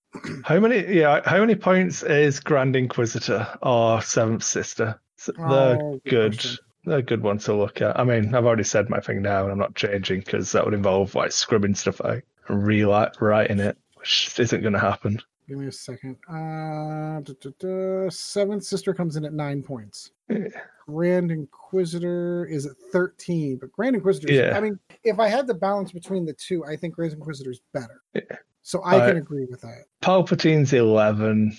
[0.44, 0.98] How many?
[0.98, 5.00] Yeah, how many points is Grand Inquisitor or Seventh Sister?
[5.26, 6.44] They're Oh, good.
[6.84, 7.98] They're a good one to look at.
[7.98, 10.74] I mean, I've already said my thing now, and I'm not changing because that would
[10.74, 15.20] involve like scrubbing stuff out and rewriting it, which isn't going to happen.
[15.48, 16.16] Give me a second.
[16.28, 18.10] Uh, duh, duh, duh.
[18.10, 20.10] Seventh sister comes in at nine points.
[20.88, 24.56] Grand Inquisitor is at 13, but Grand Inquisitor, Yeah.
[24.56, 27.60] I mean, if I had the balance between the two, I think Grand Inquisitor is
[27.72, 28.02] better.
[28.14, 28.22] Yeah.
[28.62, 29.84] So I can agree with that.
[30.02, 31.56] Palpatine's 11.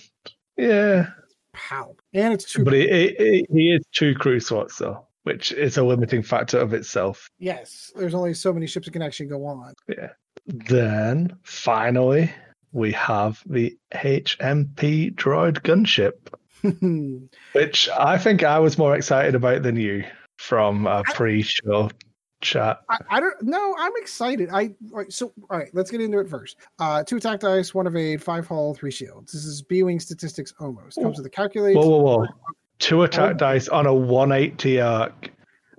[0.58, 1.06] Yeah,
[1.54, 1.96] Pow.
[2.12, 2.64] And it's two.
[2.64, 6.74] but he, he, he is two crew slots, though, which is a limiting factor of
[6.74, 7.30] itself.
[7.38, 9.72] yes, there's only so many ships that can actually go on.
[9.88, 10.10] Yeah.
[10.46, 12.30] Then, finally,
[12.78, 16.12] we have the HMP droid gunship.
[17.52, 20.04] which I think I was more excited about than you
[20.38, 21.90] from a pre-show
[22.40, 22.80] chat.
[22.88, 23.74] I, I don't know.
[23.78, 24.48] I'm excited.
[24.52, 25.70] I right, so all right.
[25.72, 26.56] Let's get into it first.
[26.80, 29.32] Uh, two attack dice, one evade, five hull, three shields.
[29.32, 31.00] This is B-wing statistics almost.
[31.00, 31.78] Comes with a calculator.
[31.78, 32.26] Whoa, whoa, whoa!
[32.80, 33.38] Two attack Oh.
[33.38, 35.30] dice on a 180 arc,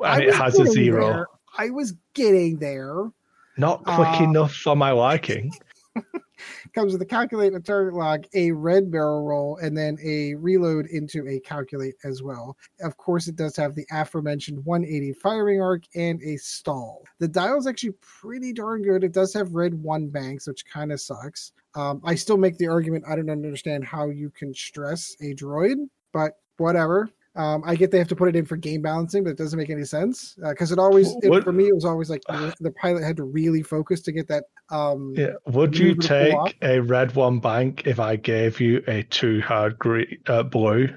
[0.04, 1.08] and it has a zero.
[1.08, 1.28] there.
[1.58, 3.12] I was getting there.
[3.58, 5.52] Not quick Uh, enough for my liking.
[6.74, 10.88] Comes with a calculate, a target log, a red barrel roll, and then a reload
[10.88, 12.58] into a calculate as well.
[12.82, 17.04] Of course, it does have the aforementioned 180 firing arc and a stall.
[17.20, 19.04] The dial is actually pretty darn good.
[19.04, 21.52] It does have red one banks, which kind of sucks.
[21.76, 25.88] Um, I still make the argument I don't understand how you can stress a droid,
[26.14, 27.10] but whatever.
[27.40, 29.58] Um, I get they have to put it in for game balancing, but it doesn't
[29.58, 33.02] make any sense because it always it, for me it was always like the, pilot
[33.02, 34.44] had to really focus to get that.
[34.70, 35.36] Um, Yeah.
[35.46, 36.48] Would you Move it a block.
[36.48, 40.90] take a red one bank if I gave you a two hard green, uh, blue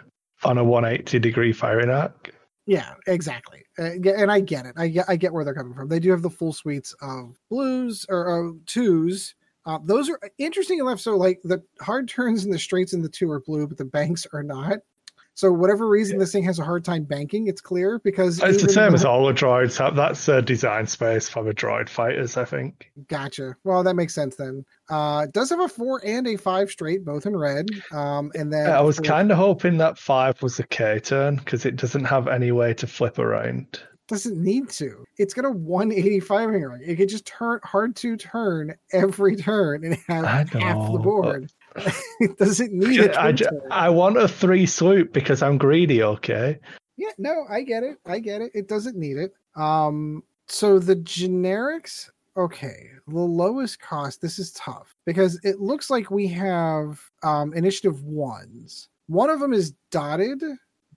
[0.43, 2.35] on a 180 degree firing arc?
[2.67, 3.63] Yeah, exactly.
[3.79, 4.75] Uh, and I get it.
[4.77, 5.89] I get, I get where they're coming from.
[5.89, 9.37] They do have the full suites of blues or uh, twos.
[9.65, 10.99] Uh, those are interesting enough.
[10.99, 13.85] So, like the hard turns and the straights in the two are blue, but the
[13.85, 14.79] banks are not.
[15.35, 18.69] So, whatever reason this thing has a hard time banking, it's clear because It's the
[18.69, 19.79] same as all the droids.
[19.95, 22.91] That's a design space for the droid fighters, I think.
[23.09, 23.57] Gotcha.
[23.65, 24.65] Well, that makes sense then.
[24.91, 27.69] Uh, it does have a four and a five straight, both in red.
[27.93, 31.37] Um, and then I was for- kind of hoping that five was a K turn
[31.37, 33.81] because it doesn't have any way to flip around.
[34.09, 35.05] doesn't need to.
[35.17, 36.83] It's got a 180 firing ring.
[36.85, 41.51] It could just turn hard to turn every turn and have half the board.
[42.21, 43.61] it doesn't need a I, twin ju- turn.
[43.71, 46.59] I want a three swoop because I'm greedy, okay?
[46.97, 47.99] Yeah, no, I get it.
[48.07, 48.53] I get it.
[48.55, 49.35] It doesn't need it.
[49.57, 54.21] Um, so the generics, okay, the lowest cost.
[54.21, 58.89] This is tough because it looks like we have um, initiative ones.
[59.07, 60.43] One of them is dotted,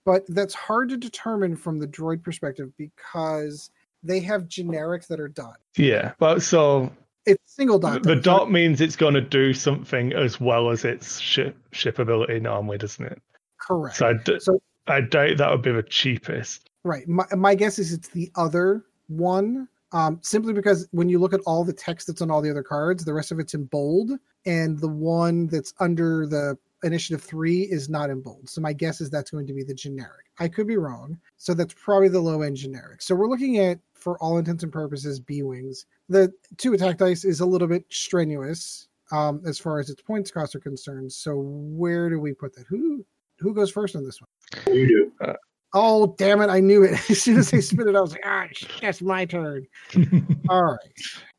[0.04, 3.70] but that's hard to determine from the droid perspective because
[4.02, 5.62] they have generics that are dotted.
[5.76, 6.12] Yeah.
[6.20, 6.92] Well, so
[7.26, 8.02] It's single dot.
[8.04, 12.78] the dot means it's going to do something as well as its ship shipability normally,
[12.78, 13.20] doesn't it?
[13.58, 13.96] correct.
[13.96, 16.70] So I, d- So- I doubt that would be the cheapest.
[16.84, 17.08] Right.
[17.08, 21.40] My, my guess is it's the other one, um, simply because when you look at
[21.46, 24.12] all the text that's on all the other cards, the rest of it's in bold,
[24.44, 28.48] and the one that's under the initiative three is not in bold.
[28.48, 30.26] So my guess is that's going to be the generic.
[30.38, 31.18] I could be wrong.
[31.38, 33.02] So that's probably the low end generic.
[33.02, 35.84] So we're looking at, for all intents and purposes, B wings.
[36.08, 40.30] The two attack dice is a little bit strenuous um, as far as its points
[40.30, 41.10] cost are concerned.
[41.10, 42.66] So where do we put that?
[42.68, 43.04] Who
[43.40, 44.76] who goes first on this one?
[44.76, 44.86] You
[45.20, 45.32] do.
[45.74, 46.50] Oh, damn it.
[46.50, 46.92] I knew it.
[47.10, 49.66] As soon as they spit it, I was like, ah, sh- that's my turn.
[50.48, 50.78] All right.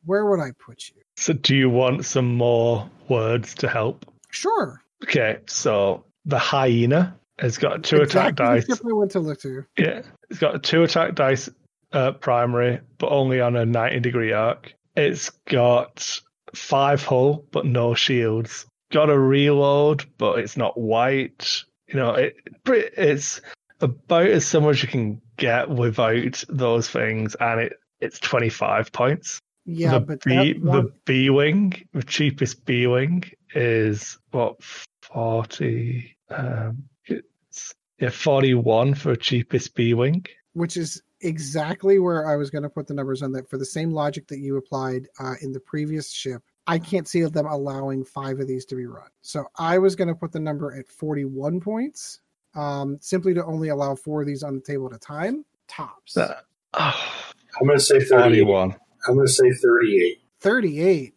[0.03, 1.01] Where would I put you?
[1.15, 4.05] so do you want some more words to help?
[4.30, 4.84] Sure.
[5.05, 8.78] Okay, so the hyena has got two attack Exactly the dice.
[8.78, 9.63] ship I went to look to.
[9.78, 11.49] Yeah, it's got two attack dice
[11.92, 14.74] uh, primary, but only on a 90 degree arc.
[14.96, 16.20] It's got
[16.54, 18.66] five hull, but no shields.
[18.92, 21.64] Got a reload, but it's not white.
[21.88, 22.36] You know, it
[22.66, 23.42] it's
[23.82, 29.40] about as similar as you can get without those things, and it it's 25 points.
[29.66, 33.24] Yeah, the but B one, the B wing, the cheapest B wing
[33.54, 34.64] is what
[35.02, 40.26] 40 um it's yeah 41 for cheapest B wing.
[40.54, 43.65] which is exactly where I was going to put the numbers on that for the
[43.65, 46.41] same logic that you applied uh, in the previous ship.
[46.68, 49.07] I can't see them allowing five of these to be run.
[49.22, 52.20] So I was going to put the number at 41 points,
[52.55, 55.45] um, simply to only allow four of these on the table at a time.
[55.68, 56.13] Tops.
[56.13, 56.43] That-
[56.74, 57.13] oh,
[57.59, 58.43] I'm going to say 38.
[58.43, 58.76] 41.
[59.07, 60.18] I'm going to say 38.
[60.41, 61.13] 38.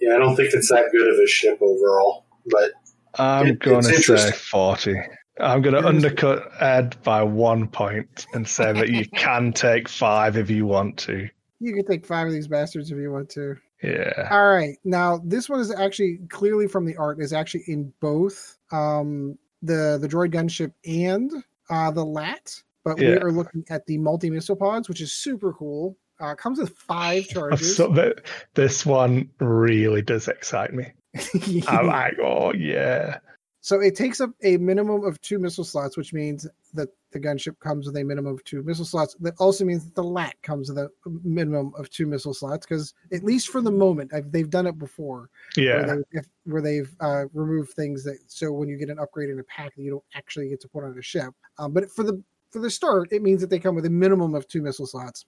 [0.00, 2.72] Yeah, I don't think it's that good of a ship overall, but
[3.14, 4.96] I'm It- going to say 40.
[5.40, 10.36] I'm going to undercut Ed by one point and say that you can take five
[10.36, 11.28] if you want to.
[11.60, 13.56] You can take five of these bastards if you want to.
[13.82, 14.28] Yeah.
[14.30, 14.76] All right.
[14.84, 19.98] Now this one is actually clearly from the art is actually in both um the
[20.00, 21.30] the droid gunship and
[21.70, 25.52] uh the lat, but we are looking at the multi missile pods, which is super
[25.52, 25.96] cool.
[26.18, 27.76] Uh comes with five charges.
[27.76, 28.14] So
[28.54, 30.86] this one really does excite me.
[31.66, 33.18] I'm like, oh yeah.
[33.60, 37.58] So it takes up a minimum of two missile slots, which means that the gunship
[37.58, 39.16] comes with a minimum of two missile slots.
[39.20, 40.90] That also means that the lat comes with a
[41.24, 44.78] minimum of two missile slots, because at least for the moment, I've, they've done it
[44.78, 45.28] before.
[45.56, 45.86] where, Yeah.
[45.86, 49.38] they, if, where they've uh, removed things that so when you get an upgrade in
[49.40, 51.34] a pack that you don't actually get to put on a ship.
[51.58, 54.34] Um, but for the for the start, it means that they come with a minimum
[54.34, 55.24] of two missile slots.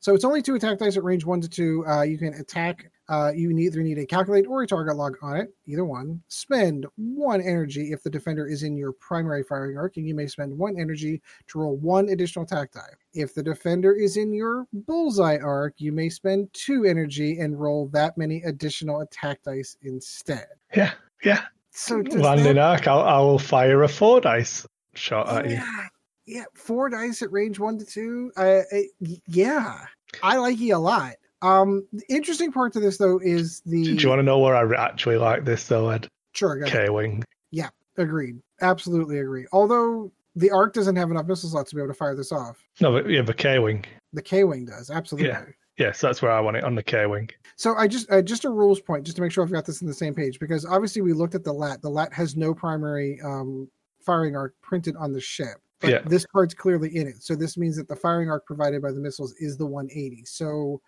[0.00, 1.84] So it's only two attack dice at range one to two.
[1.86, 2.90] Uh, you can attack.
[3.08, 6.20] Uh, you need- either need a calculate or a target log on it, either one.
[6.26, 10.26] Spend one energy if the defender is in your primary firing arc, and you may
[10.26, 12.80] spend one energy to roll one additional attack die.
[13.14, 17.86] If the defender is in your bullseye arc, you may spend two energy and roll
[17.88, 20.46] that many additional attack dice instead.
[20.74, 20.92] Yeah.
[21.22, 21.42] Yeah.
[21.70, 25.56] So Landing that, arc, I'll, I will fire a four dice shot at you.
[25.56, 25.86] yeah,
[26.26, 28.32] yeah, four dice at range one to two.
[28.36, 28.90] Uh, it-
[29.26, 29.78] yeah,
[30.22, 31.14] I like you a lot.
[31.42, 34.54] Um, the interesting part to this though is the Do you want to know where
[34.56, 36.08] I actually like this though, Ed?
[36.34, 36.60] sure.
[36.66, 37.22] K Wing.
[37.50, 39.46] Yeah, agreed, absolutely agree.
[39.52, 42.58] Although the arc doesn't have enough missile slots to be able to fire this off,
[42.80, 43.84] No, but yeah, the K Wing.
[44.12, 45.28] the K wing does absolutely.
[45.30, 45.44] Yeah.
[45.78, 47.28] Yes, that's where I want it on the K Wing.
[47.56, 49.82] So I just uh, just a rules point, just to make sure I've got this
[49.82, 51.82] in the same page, because obviously we looked at the lat.
[51.82, 53.68] The lat has no primary um,
[54.00, 55.56] firing arc printed on the ship.
[55.80, 55.98] But Yeah.
[56.06, 57.22] this card's clearly in it.
[57.22, 60.24] So this means that the firing arc provided by the missiles is the 180.
[60.24, 60.80] So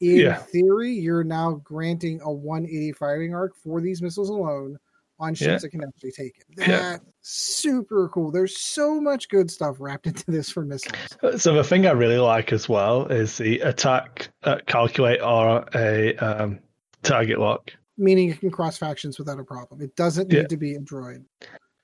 [0.00, 0.36] in Yeah.
[0.36, 4.78] theory, you're now granting a 180 firing arc for these missiles alone
[5.18, 5.58] on ships Yeah.
[5.58, 6.44] that can actually take it.
[6.68, 6.98] Yeah.
[7.22, 8.30] Super cool.
[8.30, 10.96] There's so much good stuff wrapped into this for missiles.
[11.42, 16.14] So the thing I really like as well is the attack uh, calculate or a
[16.16, 16.60] um,
[17.02, 17.72] target lock.
[17.98, 19.82] Meaning it can cross factions without a problem.
[19.82, 20.42] It doesn't Yeah.
[20.42, 21.24] need to be a droid.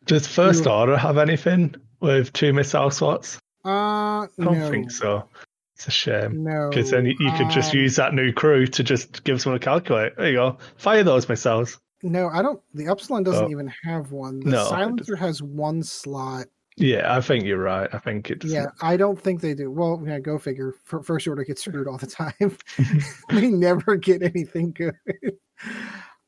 [0.06, 3.38] Does First You- Order have anything with two missile slots?
[3.64, 4.70] Uh I don't no.
[4.70, 5.28] think so.
[5.74, 6.42] It's a shame.
[6.44, 6.70] No.
[6.70, 9.56] Because then you, you could just Um, use that new crew to just give someone
[9.56, 10.16] a calculate.
[10.16, 10.58] There you go.
[10.76, 11.78] Fire those missiles.
[12.02, 12.60] No, I don't.
[12.74, 13.50] The Upsilon doesn't Oh.
[13.50, 14.40] even have one.
[14.40, 16.46] The No, it Silencer has one slot.
[16.78, 17.88] Yeah, I think you're right.
[17.92, 19.70] I think it's Yeah, I don't think they do.
[19.70, 20.74] Well, yeah, go figure.
[20.84, 22.56] First order gets screwed all the time.
[23.30, 24.94] they never get anything good.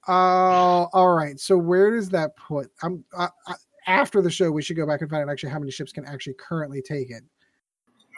[0.06, 1.38] Uh, all right.
[1.38, 2.70] So where does that put?
[2.82, 3.54] I'm I, I,
[3.88, 4.52] after the show.
[4.52, 7.10] We should go back and find out actually how many ships can actually currently take
[7.10, 7.24] it.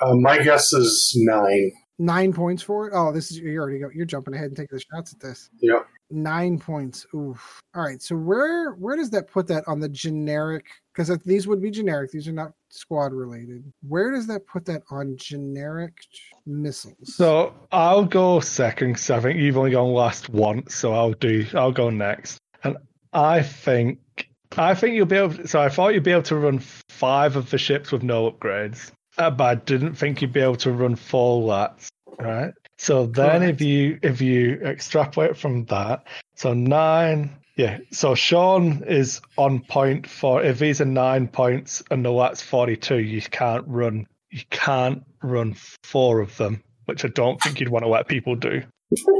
[0.02, 1.72] Uh, my guess is nine.
[1.98, 2.92] Nine points for it.
[2.94, 3.90] Oh, this is you already go.
[3.94, 5.50] You're jumping ahead and taking the shots at this.
[5.60, 5.86] Yep.
[6.10, 7.06] Nine points.
[7.14, 7.60] Oof.
[7.74, 8.00] All right.
[8.00, 10.64] So where where does that put that on the generic?
[10.94, 12.10] Because these would be generic.
[12.10, 13.70] These are not squad related.
[13.86, 15.92] Where does that put that on generic
[16.46, 17.14] missiles?
[17.14, 20.74] So I'll go second because I think you've only gone last once.
[20.74, 21.46] So I'll do.
[21.54, 22.78] I'll go next, and
[23.12, 23.98] I think
[24.56, 25.34] I think you'll be able.
[25.34, 28.30] To, so I thought you'd be able to run five of the ships with no
[28.30, 31.88] upgrades, uh, but I didn't think you'd be able to run four lats.
[32.18, 32.52] Right.
[32.78, 33.52] So then, Correct.
[33.52, 37.36] if you if you extrapolate from that, so nine.
[37.56, 42.40] Yeah, so Sean is on point for if these are nine points and the lat's
[42.40, 47.68] forty-two, you can't run you can't run four of them, which I don't think you'd
[47.68, 48.62] want to let people do.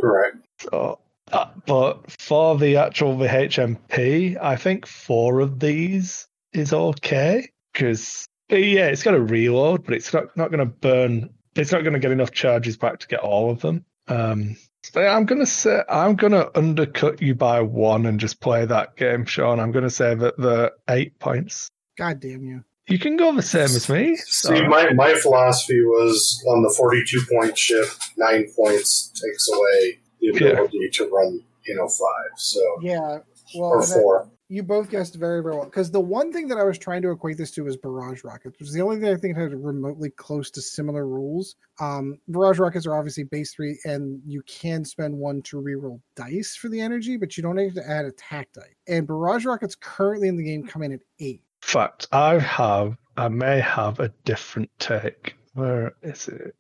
[0.01, 0.37] Correct.
[0.61, 0.99] So,
[1.33, 8.27] uh, but for the actual the HMP, I think four of these is okay because
[8.49, 11.31] yeah, it's got a reload, but it's not not going to burn.
[11.55, 13.85] It's not going to get enough charges back to get all of them.
[14.09, 18.41] Um, so I'm going to say I'm going to undercut you by one and just
[18.41, 19.61] play that game, Sean.
[19.61, 21.69] I'm going to say that the eight points.
[21.97, 22.65] God damn you.
[22.89, 24.17] You can go the same as me.
[24.17, 27.85] See, my, my philosophy was on the 42 point ship,
[28.17, 30.47] nine points takes away the Yeah.
[30.53, 32.39] ability to run, you know, five.
[32.39, 33.19] So, Yeah.
[33.55, 34.31] Well, or and that- four.
[34.49, 35.65] you both guessed very, very well.
[35.65, 38.59] Because the one thing that I was trying to equate this to was barrage rockets,
[38.59, 41.57] which is the only thing I think had remotely close to similar rules.
[41.81, 46.55] Um, barrage rockets are obviously base three, and you can spend one to reroll dice
[46.57, 48.75] for the energy, but you don't have to add attack dice.
[48.89, 51.43] And barrage rockets currently in the game come in at eight.
[51.61, 55.35] fact, I have, I may have a different take.
[55.55, 56.55] Where is it?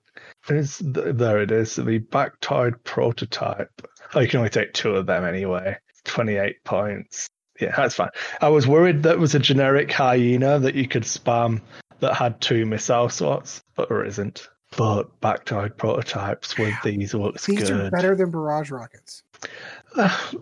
[0.48, 1.76] Is th- there it is.
[1.76, 3.82] The Baktoid prototype.
[4.14, 5.76] Oh, you can only take two of them anyway.
[6.04, 7.28] Twenty-eight points.
[7.60, 8.08] Yeah, that's fine.
[8.40, 11.60] I was worried that was a generic hyena that you could spam
[12.00, 14.48] that had two missile slots, but there isn't.
[14.76, 17.80] But Baktoid prototypes with these looks These good.
[17.80, 19.22] are better than barrage rockets.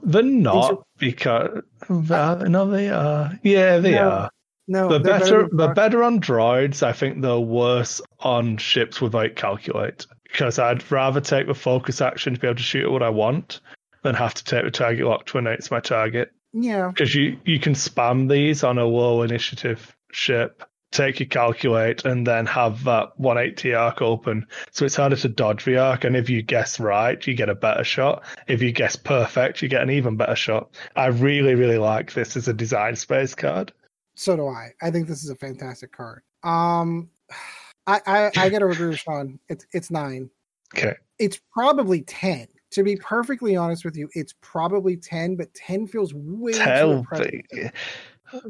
[0.03, 3.33] They're not are- because uh, no, they are.
[3.43, 4.31] Yeah, they No, are.
[4.69, 6.83] No, The they're better, than the better on droids.
[6.83, 12.35] I think they're worse on ships without calculate because I'd rather take the focus action
[12.35, 13.61] to be able to shoot at what I want
[14.03, 16.33] than have to take the target lock to announce my target.
[16.53, 22.05] Yeah, Because you you can spam these on a low initiative ship, take your calculate,
[22.05, 24.47] and then have that 180 arc open.
[24.71, 26.05] So it's harder to dodge the arc.
[26.05, 28.25] And if you guess right, you get a better shot.
[28.47, 30.75] If you guess perfect, you get an even better shot.
[30.97, 33.73] I really really like this as a design space card.
[34.19, 34.71] So do I.
[34.83, 36.23] I think this is a fantastic card.
[36.43, 37.09] Um,
[37.87, 39.39] I I, I got to agree with Sean.
[39.49, 40.29] It's it's nine.
[40.77, 40.95] Okay.
[41.19, 46.13] it's probably 10 to be perfectly honest with you it's probably 10 but 10 feels
[46.13, 47.33] way too Tell impressive.
[47.55, 47.71] me,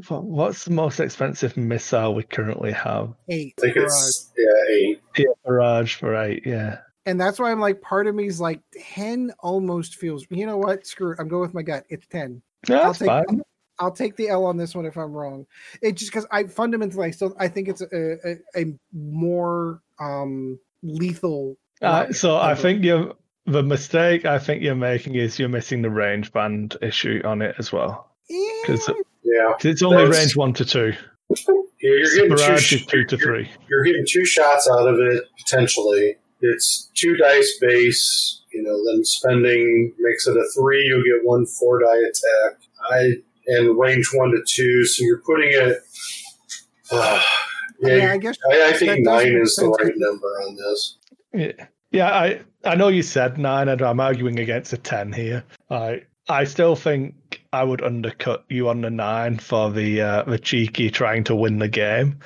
[0.08, 3.14] what's the most expensive missile we currently have?
[3.28, 5.00] eight I think for it's, yeah, eight.
[5.16, 6.42] Yeah, Barrage for eight.
[6.44, 6.78] Yeah.
[7.06, 8.60] and that's why i'm like part of me's like
[8.94, 12.42] 10 almost feels you know what screw it i'm going with my gut it's 10
[12.68, 13.42] No, I'll that's take fine.
[13.78, 15.46] I'll take the L on this one if I'm wrong.
[15.82, 17.86] It just because I fundamentally I still I think it's a,
[18.24, 21.56] a, a more um lethal.
[21.82, 23.14] Uh, so I think you're
[23.46, 27.54] the mistake I think you're making is you're missing the range band issue on it
[27.58, 28.10] as well.
[28.30, 28.34] Eh,
[28.66, 28.90] 'Cause
[29.22, 29.54] Yeah.
[29.70, 30.92] It's only That's- range one to two.
[31.30, 31.44] Yeah,
[31.80, 33.50] you're getting two, is sh- two to you're- three.
[33.68, 36.16] you're getting two shots out of it potentially.
[36.40, 38.76] It's two dice base, you know.
[38.86, 40.82] Then spending makes it a three.
[40.86, 42.60] You'll get one four die attack.
[42.90, 43.12] I
[43.48, 45.78] and range one to two, so you're putting it.
[46.90, 47.22] Uh,
[47.80, 50.98] yeah, yeah, I guess I, I think nine is the right number on this.
[51.32, 52.10] Yeah, yeah.
[52.10, 55.44] I I know you said nine, and I'm arguing against a ten here.
[55.70, 57.14] I I still think
[57.52, 61.58] I would undercut you on the nine for the uh, the cheeky trying to win
[61.58, 62.18] the game.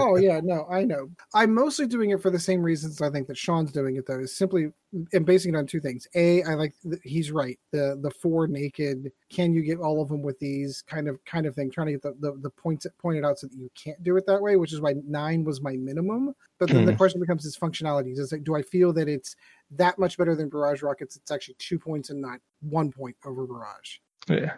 [0.00, 1.10] Oh yeah, no, I know.
[1.34, 4.20] I'm mostly doing it for the same reasons I think that Sean's doing it though.
[4.20, 4.72] Is simply
[5.12, 6.06] and basing it on two things.
[6.14, 7.58] A, I like he's right.
[7.70, 9.10] The the four naked.
[9.30, 11.70] Can you get all of them with these kind of kind of thing?
[11.70, 14.26] Trying to get the the, the points pointed out so that you can't do it
[14.26, 16.34] that way, which is why nine was my minimum.
[16.58, 16.96] But then the Hmm.
[16.98, 18.14] question becomes its functionality.
[18.14, 19.34] Does it, do I feel that it's
[19.72, 21.16] that much better than Barrage Rockets?
[21.16, 23.98] It's actually two points and not one point over Barrage.
[24.28, 24.54] Yeah.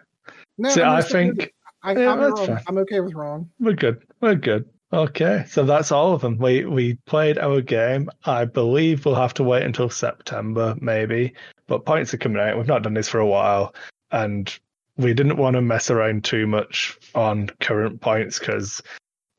[0.58, 1.52] No, gonna I think.
[1.82, 2.58] I, yeah, I'm, that's wrong.
[2.66, 3.50] I'm okay with wrong.
[3.60, 4.06] we're good.
[4.20, 4.64] We're good.
[4.92, 6.38] Okay, so that's all of them.
[6.38, 8.08] We we played our game.
[8.24, 11.34] I believe we'll have to wait until September, maybe.
[11.66, 12.56] But points are coming out.
[12.56, 13.74] We've not done this for a while,
[14.12, 14.56] and
[14.96, 18.82] we didn't want to mess around too much on current points because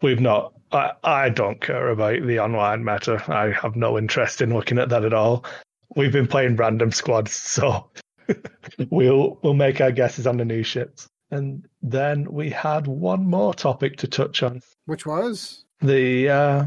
[0.02, 0.54] we've not.
[0.72, 3.24] I, I don't care about the online meta.
[3.28, 5.46] I have no interest in looking at that at all.
[5.96, 7.90] We've been playing random squads, so
[8.90, 11.08] we'll we'll make our guesses on the new ships.
[11.32, 14.62] And then we had one more topic to touch on.
[14.86, 16.66] Which was The uh,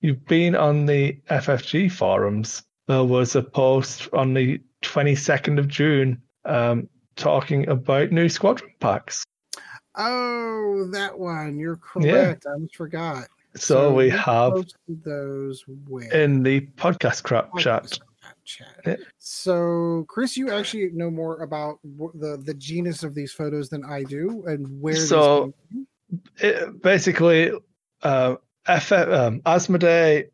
[0.00, 2.62] you've been on the FFG forums.
[2.86, 9.24] There was a post on the 22nd of June um, talking about new squadron packs.
[9.96, 11.58] oh that one.
[11.58, 12.12] You're Yeah.
[12.12, 12.46] correct.
[12.48, 13.28] I almost forgot.
[13.56, 14.52] So, we have
[14.88, 17.98] those where in the podcast crap Oh, chat.
[18.48, 18.66] Chat.
[18.84, 18.98] chat.
[19.18, 24.04] So, Chris, you actually know more about the the genus of these photos than I
[24.04, 24.96] do, and where.
[24.96, 25.52] So-
[26.38, 27.52] It, basically,
[28.02, 28.36] uh,
[28.66, 30.28] F- um, Asmodee.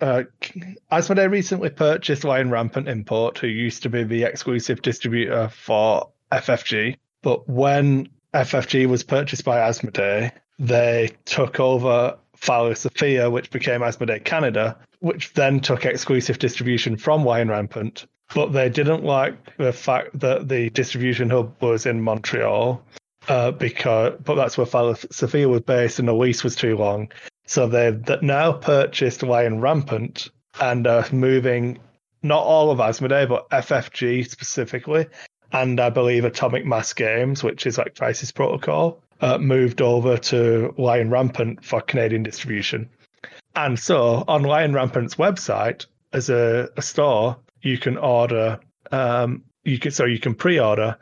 [0.00, 0.24] Uh,
[0.92, 6.96] Asmodee recently purchased Lion Rampant Import, who used to be the exclusive distributor for FFG.
[7.22, 14.76] But when FFG was purchased by Asmodee, they took over Filosofia, which became Asmodee Canada,
[15.06, 18.06] which then took exclusive distribution from Lion Rampant.
[18.34, 22.82] But they didn't like the fact that the distribution hub was in Montreal,
[23.28, 27.12] uh, because but that's where Sophia was based, and the lease was too long.
[27.46, 30.28] So they've that now purchased Lion Rampant
[30.60, 31.78] and are moving
[32.24, 35.06] not all of Asmodee, but FFG specifically,
[35.52, 40.74] and I believe Atomic Mass Games, which is like Crisis Protocol, uh, moved over to
[40.76, 42.90] Lion Rampant for Canadian distribution.
[43.56, 48.60] And so on Lion Rampant's website, as a, a store, you can order,
[48.92, 50.96] um, you can so you can pre-order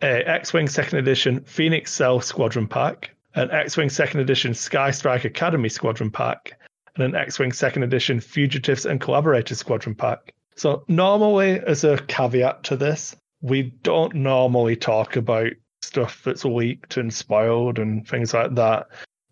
[0.00, 5.68] a X-wing Second Edition Phoenix Cell Squadron Pack, an X-wing Second Edition Sky Strike Academy
[5.68, 6.58] Squadron Pack,
[6.94, 10.34] and an X-wing Second Edition Fugitives and Collaborators Squadron Pack.
[10.54, 16.96] So normally, as a caveat to this, we don't normally talk about stuff that's leaked
[16.96, 18.86] and spoiled and things like that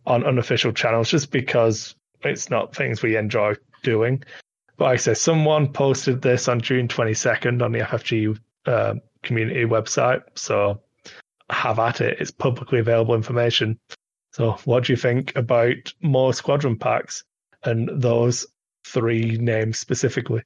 [0.04, 1.94] on unofficial channels, just because
[2.30, 4.22] it's not things we enjoy doing.
[4.76, 9.64] But like I say, someone posted this on June 22nd on the FFG uh, community
[9.64, 10.22] website.
[10.34, 10.82] So
[11.50, 12.18] have at it.
[12.20, 13.78] It's publicly available information.
[14.32, 17.24] So what do you think about more squadron packs
[17.64, 18.46] and those
[18.84, 20.42] three names specifically?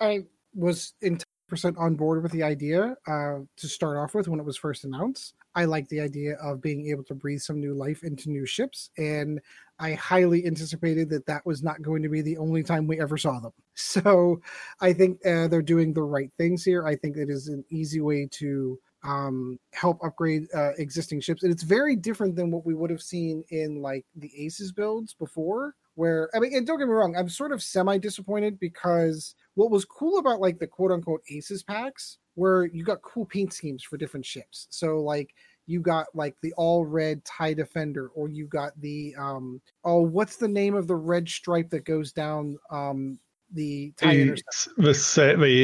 [0.00, 1.18] I was in
[1.48, 4.84] percent on board with the idea uh, to start off with when it was first
[4.84, 5.34] announced.
[5.54, 8.90] I like the idea of being able to breathe some new life into new ships,
[8.98, 9.40] and
[9.78, 13.18] I highly anticipated that that was not going to be the only time we ever
[13.18, 13.52] saw them.
[13.76, 14.40] So
[14.80, 16.86] I think uh, they're doing the right things here.
[16.86, 21.52] I think it is an easy way to um, help upgrade uh, existing ships, and
[21.52, 25.74] it's very different than what we would have seen in like the Aces builds before.
[25.96, 29.70] Where I mean, and don't get me wrong, I'm sort of semi disappointed because what
[29.70, 33.82] was cool about like the quote unquote Aces packs where you got cool paint schemes
[33.82, 34.66] for different ships.
[34.70, 35.34] So like
[35.66, 40.36] you got like the all red tie defender or you got the um oh what's
[40.36, 43.18] the name of the red stripe that goes down um
[43.52, 44.42] the tie The,
[44.76, 44.92] the, the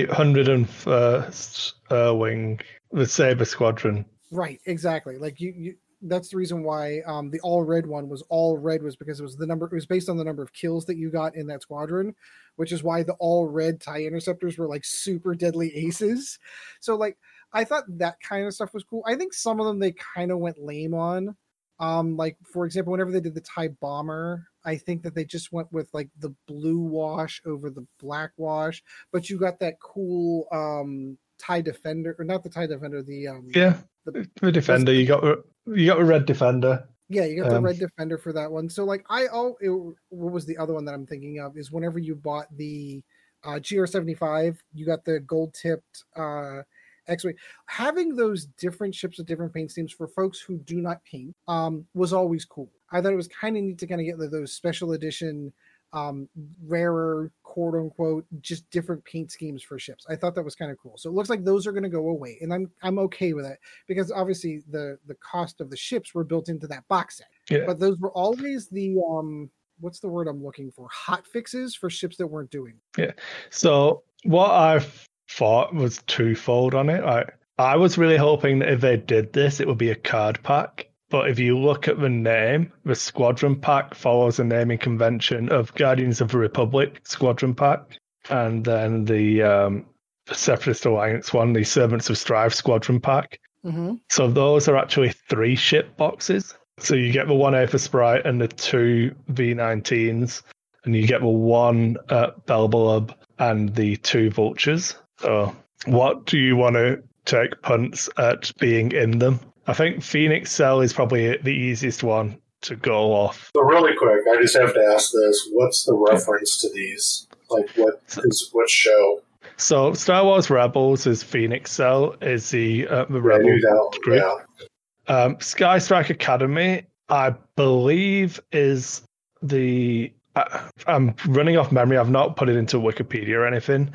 [0.06, 2.60] 101st uh, wing,
[2.92, 4.04] the Sabre Squadron.
[4.30, 5.18] right exactly.
[5.18, 8.82] Like you you that's the reason why um the all red one was all red
[8.82, 10.96] was because it was the number it was based on the number of kills that
[10.96, 12.14] you got in that squadron
[12.60, 16.38] which is why the all red tie interceptors were like super deadly aces.
[16.80, 17.16] So like
[17.52, 20.30] i thought that kind of stuff was cool i think some of them they kind
[20.30, 21.36] of went lame on
[21.78, 25.52] um like for example whenever they did the tie bomber i think that they just
[25.52, 28.82] went with like the blue wash over the black wash
[29.12, 33.48] but you got that cool um tie defender or not the tie defender the um
[33.54, 34.92] Yeah, The- the defender.
[34.92, 36.86] You got you got a red defender.
[37.08, 38.68] Yeah, you got the Um, red defender for that one.
[38.68, 39.70] So like I oh it,
[40.10, 43.02] what was the other one that I'm thinking of is whenever you bought the
[43.42, 46.62] uh GR75, you got the gold tipped uh
[47.10, 47.34] X-Wing.
[47.66, 51.86] Having those different ships with different paint schemes for folks who do not paint um
[51.94, 52.70] was always cool.
[52.92, 55.52] I thought it was kind of neat to kind of get those special edition
[55.92, 56.28] um
[56.68, 60.06] rarer quote unquote just different paint schemes for ships.
[60.08, 60.96] I thought that was kind of cool.
[60.96, 63.44] So it looks like those are going to go away and I'm I'm okay with
[63.44, 63.58] it
[63.88, 67.64] because obviously the the cost of the ships were built into that box set Yeah.
[67.66, 69.50] but those were always the um
[69.80, 70.86] what's the word I'm looking for?
[70.92, 72.74] Hot fixes for ships that weren't doing.
[72.98, 73.12] Yeah.
[73.48, 74.84] So what I
[75.30, 77.04] thought was twofold on it.
[77.04, 77.24] I
[77.58, 80.88] I was really hoping that if they did this, it would be a card pack.
[81.10, 85.74] But if you look at the name, the Squadron Pack follows the naming convention of
[85.74, 87.98] Guardians of the Republic Squadron Pack,
[88.30, 89.86] and then the um,
[90.30, 93.40] Separatist Alliance one, the Servants of Strife Squadron Pack.
[93.64, 93.94] Mm-hmm.
[94.08, 96.54] So those are actually three ship boxes.
[96.78, 100.42] So you get the one Aethersprite and the two V19s,
[100.84, 104.96] and you get the one uh, Belbullab and the two Vultures.
[105.20, 105.54] So
[105.86, 109.40] what do you want to take punts at being in them?
[109.66, 113.50] I think Phoenix Cell is probably the easiest one to go off.
[113.54, 117.26] So really quick, I just have to ask this: What's the reference to these?
[117.50, 119.22] Like, what is what show?
[119.56, 123.60] So Star Wars Rebels is Phoenix Cell is the uh, the Rebel
[124.02, 124.22] group.
[124.22, 129.02] Yeah, Um, Sky Strike Academy, I believe, is
[129.42, 130.12] the.
[130.36, 131.98] I, I'm running off memory.
[131.98, 133.90] I've not put it into Wikipedia or anything,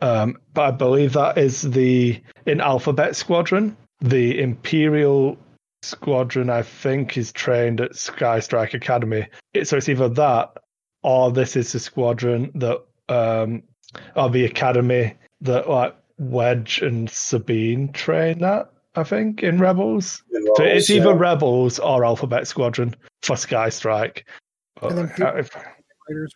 [0.00, 3.76] um, but I believe that is the in Alphabet Squadron.
[4.00, 5.38] The Imperial
[5.82, 9.28] Squadron, I think, is trained at Sky Strike Academy.
[9.52, 10.58] It, so it's either that
[11.02, 13.62] or this is the squadron that, um,
[14.16, 18.70] or the academy that like Wedge and Sabine train at.
[18.96, 20.22] I think in Rebels.
[20.32, 21.18] In So Rebels, it's either yeah.
[21.18, 24.26] Rebels or Alphabet Squadron for Sky Strike.
[24.80, 25.56] But, And then uh, if-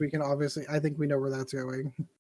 [0.00, 0.64] we can obviously.
[0.70, 1.92] I think we know where that's going.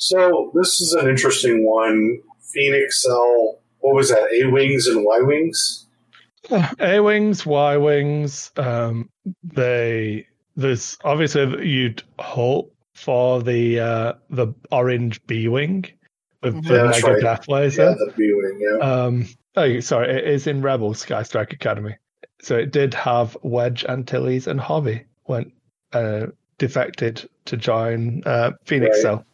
[0.00, 2.20] So this is an interesting one.
[2.52, 3.58] Phoenix Cell.
[3.80, 4.28] What was that?
[4.32, 5.86] A wings and Y wings.
[6.80, 9.10] A wings, Y wings, um,
[9.44, 10.26] they
[10.56, 15.84] there's obviously you'd hope for the uh, the orange B wing
[16.42, 17.22] with the Yeah, that's mega right.
[17.22, 17.82] death laser.
[17.84, 18.58] Yeah, the B wing.
[18.80, 18.86] Yeah.
[19.04, 19.26] Um,
[19.56, 21.96] oh, sorry, it is in Rebel Sky Strike Academy.
[22.42, 25.52] So it did have Wedge, Antilles, and Hobbie went
[25.92, 29.02] uh, defected to join uh, Phoenix Right.
[29.02, 29.26] Cell.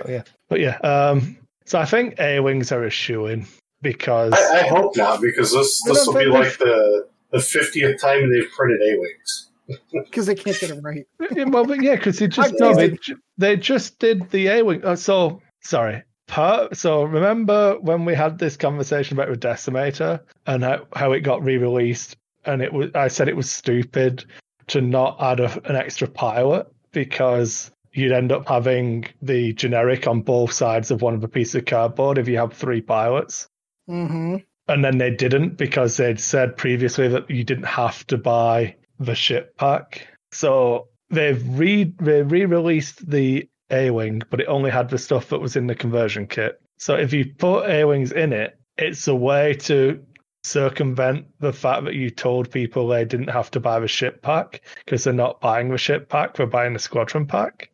[0.00, 0.08] Right.
[0.08, 0.76] Oh, yeah, but yeah.
[0.78, 3.46] Um, so I think A wings are a shoe in
[3.82, 8.00] because I, I hope not, because this this will be think like the the fiftieth
[8.00, 9.46] time they've printed A wings.
[9.92, 11.06] Because they can't get them right.
[11.30, 12.98] Yeah, well, but yeah, because they just no, they,
[13.38, 14.80] they just did the A wing.
[14.82, 16.02] Oh, so sorry.
[16.26, 21.20] Part, so remember when we had this conversation about with Decimator and how, how it
[21.20, 24.24] got re-released, and it was I said it was stupid
[24.68, 30.22] to not add a, an extra pilot because you'd end up having the generic on
[30.22, 33.48] both sides of one of a piece of cardboard if you have three pilots.
[33.88, 34.36] Mm-hmm.
[34.68, 39.14] And then they didn't because they'd said previously that you didn't have to buy the
[39.14, 40.06] ship pack.
[40.30, 45.40] So they've re they re-released the A Wing, but it only had the stuff that
[45.40, 46.60] was in the conversion kit.
[46.78, 50.00] So if you put A Wings in it, it's a way to
[50.42, 54.62] circumvent the fact that you told people they didn't have to buy the ship pack
[54.84, 57.69] because they're not buying the ship pack, they're buying the squadron pack.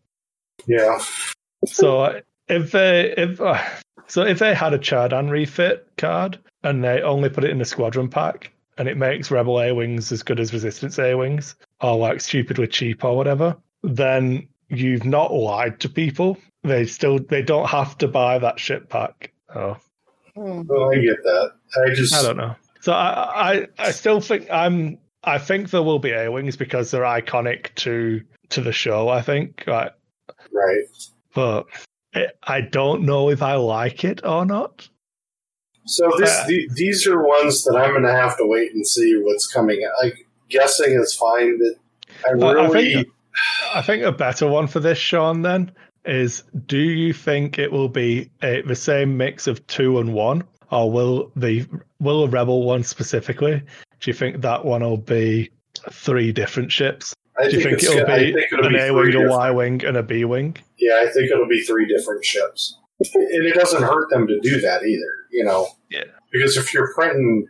[0.66, 0.98] Yeah.
[1.66, 3.62] So uh, if they if uh,
[4.06, 7.64] so if they had a Chardaan refit card and they only put it in the
[7.64, 11.96] squadron pack and it makes Rebel A wings as good as Resistance A wings or
[11.96, 16.38] like stupidly cheap or whatever, then you've not lied to people.
[16.62, 19.32] They still they don't have to buy that ship pack.
[19.54, 19.76] Oh,
[20.36, 20.62] Hmm.
[20.66, 21.52] Well, I get that.
[21.76, 22.54] I just I don't know.
[22.80, 26.90] So I I I still think I'm I think there will be A wings because
[26.90, 29.08] they're iconic to to the show.
[29.08, 29.92] I think right,
[30.52, 30.84] right.
[31.34, 31.66] but.
[32.42, 34.88] I don't know if I like it or not.
[35.84, 38.86] So this Uh, the, these are ones that I'm going to have to wait and
[38.86, 39.86] see what's coming.
[40.02, 43.08] Like guessing is fine, but I Uh, I really think-
[43.74, 45.72] I think a better one for this, Sean, then
[46.06, 50.44] is do you think it will be a, the same mix of two and one,
[50.70, 51.66] or will the
[52.00, 53.62] will a rebel one specifically?
[54.00, 55.50] Do you think that one will be
[55.90, 57.14] three different ships?
[57.38, 59.50] I Do you think it's- it'll be think it'll an be A wing, a Y
[59.50, 60.56] wing, and a B wing?
[60.78, 64.60] Yeah, I think it'll be three different ships, and it doesn't hurt them to do
[64.60, 65.12] that either.
[65.30, 66.04] You know, Yeah.
[66.32, 67.46] because if you're printing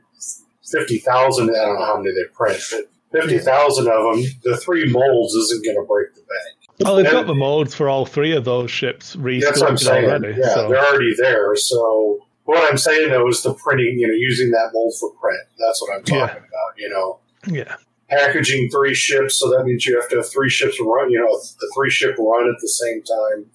[0.70, 2.88] fifty thousand, I don't know how many they print, but
[3.20, 6.78] fifty thousand of them, the three molds isn't going to break the bank.
[6.80, 7.12] Well, they've Yeah.
[7.12, 10.04] got the molds for all three of those ships That's what I'm resculpted saying.
[10.10, 10.40] already.
[10.40, 11.54] yeah, so they're already there.
[11.56, 15.40] So what I'm saying though is the printing, you know, using that mold for print.
[15.58, 16.24] That's what I'm talking Yeah.
[16.32, 16.74] about.
[16.76, 17.76] You know, yeah,
[18.08, 21.10] packaging three ships, so that means you have to have three ships run.
[21.10, 23.50] You know, a three ship run at the same time.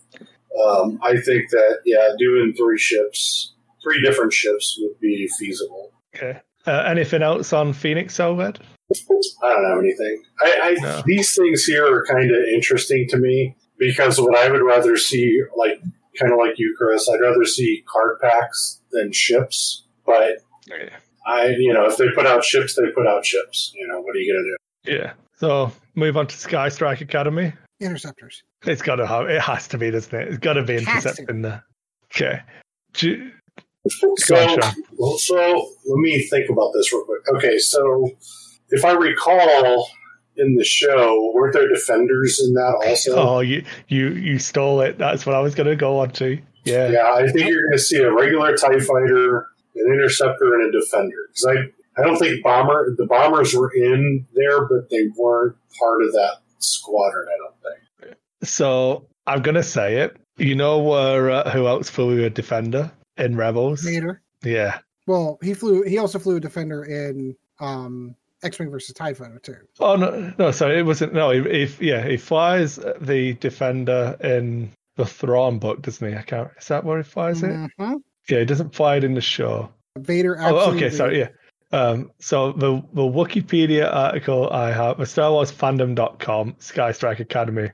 [0.66, 5.92] Um, I think that yeah, doing three ships, three different ships would be feasible.
[6.16, 6.40] okay.
[6.68, 8.58] Uh, anything else on Phoenix Elred?
[8.92, 10.22] I don't have anything.
[10.42, 11.02] I, I No.
[11.08, 15.42] these things here are kind of interesting to me because what I would rather see,
[15.58, 15.80] like
[16.20, 19.86] kind of like you, Chris, I'd rather see card packs than ships.
[20.06, 20.40] But
[21.26, 23.72] I, you know, if they put out ships, they put out ships.
[23.76, 24.44] You know, what are you gonna
[24.96, 25.02] do?
[25.04, 25.14] Yeah.
[25.38, 27.54] So move on to Sky Strike Academy.
[27.80, 28.44] Interceptors.
[28.66, 29.28] It's got to have.
[29.30, 30.28] It has to be, doesn't it?
[30.28, 31.10] It's got to be Has to.
[31.10, 31.64] intercepting there.
[32.14, 32.42] Okay.
[32.94, 33.32] Do,
[33.88, 34.76] So, Gotcha.
[34.98, 37.22] well, so let me think about this real quick.
[37.38, 38.12] Okay, so
[38.70, 39.88] if I recall
[40.38, 43.16] in the show, weren't there defenders in that also?
[43.16, 45.00] oh, you you you stole it.
[45.00, 46.38] That's what I was going to go on to.
[46.66, 46.90] Yeah.
[46.90, 50.80] Yeah, I think you're going to see a regular Tie Fighter, an interceptor, and a
[50.80, 51.16] defender.
[51.30, 56.04] Because I, I don't think bomber the bombers were in there, but they weren't part
[56.04, 57.28] of that squadron.
[57.28, 58.18] I don't think.
[58.44, 60.18] So I'm going to say it.
[60.38, 63.84] You know where uh, who else flew a defender in Rebels?
[63.84, 64.22] Vader.
[64.44, 64.80] Yeah.
[65.08, 65.84] Well, he flew.
[65.84, 69.58] He also flew a defender in um, X-wing versus Tie Fighter too.
[69.80, 71.14] Oh no, no, sorry, it wasn't.
[71.14, 76.16] No, he, he yeah, he flies the defender in the Thrawn book, doesn't he?
[76.16, 76.50] I can't.
[76.60, 77.72] Is that where he flies it?
[78.30, 79.70] Yeah, he doesn't fly it in the show.
[79.98, 80.38] Vader.
[80.40, 81.30] Oh, okay, sorry, yeah.
[81.74, 87.72] Um, so the the Wikipedia article I have, the Star Wars Fandom.com, Sky Strike Academy.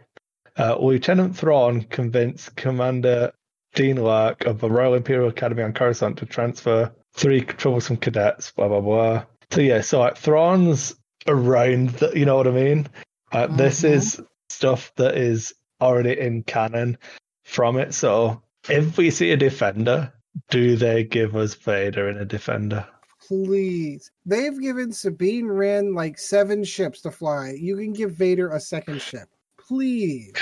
[0.58, 3.32] Uh, Lieutenant Thrawn convinced Commander
[3.76, 8.52] Dean Lark of the Royal Imperial Academy on Coruscant to transfer three troublesome cadets.
[8.52, 9.24] Blah blah blah.
[9.52, 10.96] So yeah, so like Thrawn's
[11.28, 11.90] around.
[11.92, 12.88] The, you know what I mean?
[13.32, 13.90] Uh, This Mhm.
[13.92, 16.98] is stuff that is already in canon
[17.46, 17.94] from it.
[17.94, 20.14] So if we see a defender,
[20.50, 22.86] do they give us Vader in a defender?
[23.28, 24.12] Please.
[24.26, 27.56] They've given Sabine Wren like seven ships to fly.
[27.60, 29.28] You can give Vader a second ship.
[29.60, 30.34] Please.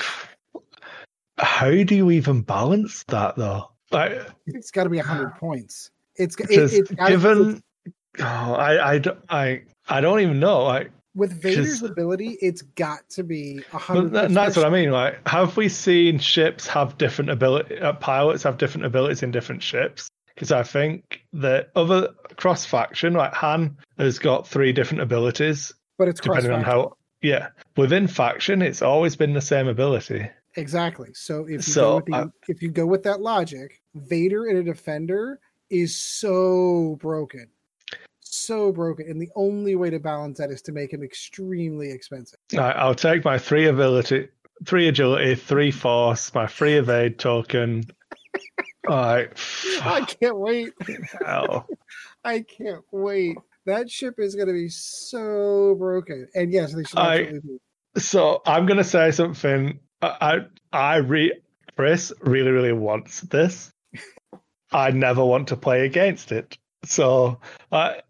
[1.37, 3.71] How do you even balance that though?
[3.91, 5.91] Like, It's got to be 100 points.
[6.15, 7.63] It's, it, because it's gotta- given,
[8.19, 8.23] oh,
[8.53, 10.63] I, I, don't- I, I don't even know.
[10.63, 14.91] Like, with Vader's ability, it's got to be 100 that, that's what I mean.
[14.91, 17.79] Like, have we seen ships have different ability?
[17.79, 20.09] Uh, pilots have different abilities in different ships.
[20.33, 26.09] Because I think that other cross faction, like Han, has got three different abilities But
[26.09, 26.97] it's depending on how.
[27.21, 27.47] Yeah,
[27.77, 30.29] within faction, it's always been the same ability.
[30.57, 31.09] Exactly.
[31.13, 34.45] So if you So, go with the, I- if you go with that logic, Vader
[34.47, 35.39] in a defender
[35.69, 37.47] is so broken.
[38.35, 39.09] So broken.
[39.09, 42.39] And the only way to balance that is to make him extremely expensive.
[42.57, 44.29] I, I'll take my three ability,
[44.65, 47.83] three agility, three force, my free evade token.
[48.87, 49.31] Alright.
[49.81, 50.73] I can't wait.
[51.25, 51.67] hell.
[52.23, 53.37] I can't wait.
[53.65, 56.27] That ship is going to be so broken.
[56.35, 57.59] And yes, they should I- absolutely be.
[57.97, 59.79] So I'm gonna say something.
[60.01, 60.39] I
[60.73, 61.31] I, I re
[61.77, 63.71] Chris really really wants this.
[64.73, 66.57] I never want to play against it.
[66.85, 67.39] So
[67.71, 68.01] I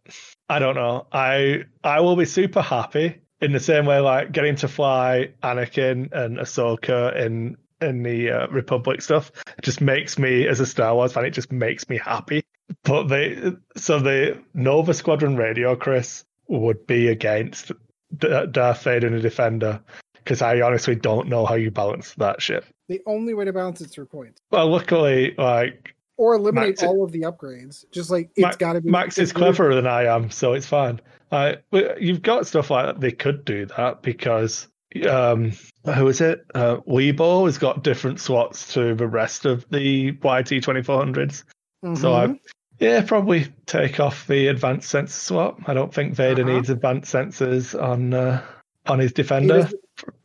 [0.49, 1.07] I don't know.
[1.11, 6.11] I I will be super happy in the same way like getting to fly Anakin
[6.11, 9.32] and Ahsoka in in the uh, Republic stuff.
[9.57, 11.26] It just makes me as a Star Wars fan.
[11.26, 12.43] It just makes me happy.
[12.84, 17.71] But they so the Nova Squadron radio, Chris, would be against
[18.17, 19.82] Darth Vader and a defender
[20.15, 22.65] because I honestly don't know how you balance that ship.
[22.88, 24.41] The only way to balance it's through points.
[24.51, 27.84] Well, luckily, like Or eliminate Max- all of the upgrades.
[27.91, 28.89] Just like it's Max- got to be.
[28.89, 31.01] Max is cleverer than I am, so it's fine.
[31.32, 31.55] Uh,
[31.99, 33.01] you've got stuff like that.
[33.01, 34.68] They could do that because
[35.09, 35.51] um,
[35.93, 36.45] who is it?
[36.55, 41.43] Uh, Leebo has got different slots to the rest of the YT twenty four hundreds.
[41.84, 42.36] So Mhm.
[42.36, 42.39] I,
[42.80, 45.59] yeah, probably take off the advanced sensor swap.
[45.68, 46.53] I don't think Vader Uh-huh.
[46.53, 48.41] needs advanced sensors on uh,
[48.88, 49.68] on his defender.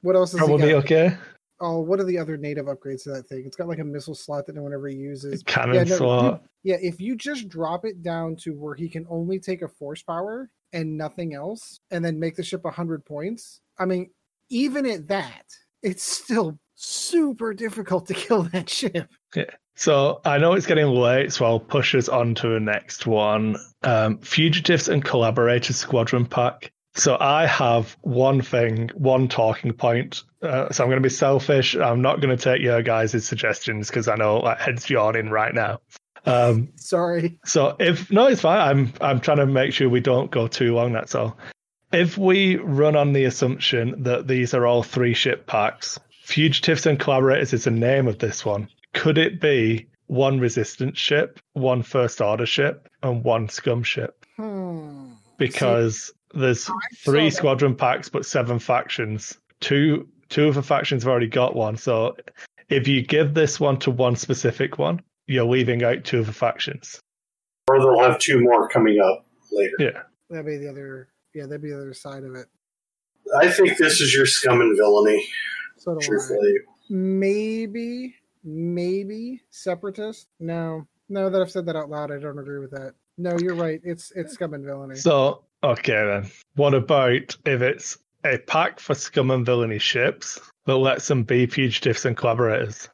[0.03, 1.17] What else is Probably okay.
[1.61, 3.45] Oh, what are the other native upgrades to that thing?
[3.45, 5.43] It's got like a missile slot that no one ever uses.
[5.43, 6.43] Cannon Yeah, no, slot.
[6.63, 10.03] Yeah, if you just drop it down to where he can only take a force
[10.03, 14.11] power and nothing else, and then make the ship 100 points, I mean,
[14.51, 15.45] even at that,
[15.83, 19.09] it's still super difficult to kill that ship.
[19.35, 19.45] Yeah.
[19.77, 23.57] So I know it's getting late, so I'll push us on to the next one.
[23.83, 26.73] Um, Fugitives and Collaborators Squadron Pack.
[26.95, 30.23] So I have one thing, one talking point.
[30.43, 31.77] Uh, so I'm going to be selfish.
[31.77, 35.55] I'm not going to take your guys' suggestions because I know like heads yawning right
[35.55, 35.81] now.
[36.27, 37.39] Um, Sorry.
[37.45, 38.61] so if no, it's fine.
[38.61, 40.93] I'm I'm trying to make sure we don't go too long.
[40.93, 41.37] That's all.
[41.93, 46.99] If we run on the assumption that these are all three ship packs, fugitives and
[46.99, 48.69] collaborators is the name of this one.
[48.95, 54.25] Could it be one resistance ship, one first order ship, and one scum ship?
[54.37, 55.13] Hmm.
[55.37, 57.37] Because there's oh, I three that.
[57.37, 59.39] squadron packs but seven factions.
[59.61, 61.77] Two two of the factions have already got one.
[61.77, 62.17] So
[62.69, 66.33] if you give this one to one specific one, you're leaving out two of the
[66.33, 67.01] factions.
[67.69, 69.75] Or they'll have two more coming up later.
[69.79, 70.03] Yeah.
[70.31, 71.09] That'd be the other.
[71.35, 72.47] Yeah, that'd be the other side of it.
[73.37, 75.25] I think this is your scum and villainy,
[75.77, 76.05] So do I.
[76.07, 76.55] truthfully.
[76.89, 80.27] Maybe, maybe separatist.
[80.41, 81.31] No, no.
[81.31, 82.95] That I've said that out loud, I don't agree with that.
[83.19, 83.81] No, you're right.
[83.85, 84.97] It's it's scum and villainy.
[84.97, 86.31] So okay then.
[86.55, 91.47] What about if it's a pack for scum and villainy ships that lets them be
[91.47, 92.89] fugitives and collaborators.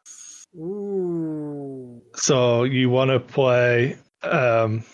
[0.57, 2.03] Ooh.
[2.15, 3.97] So you want to play.
[4.23, 4.85] Um,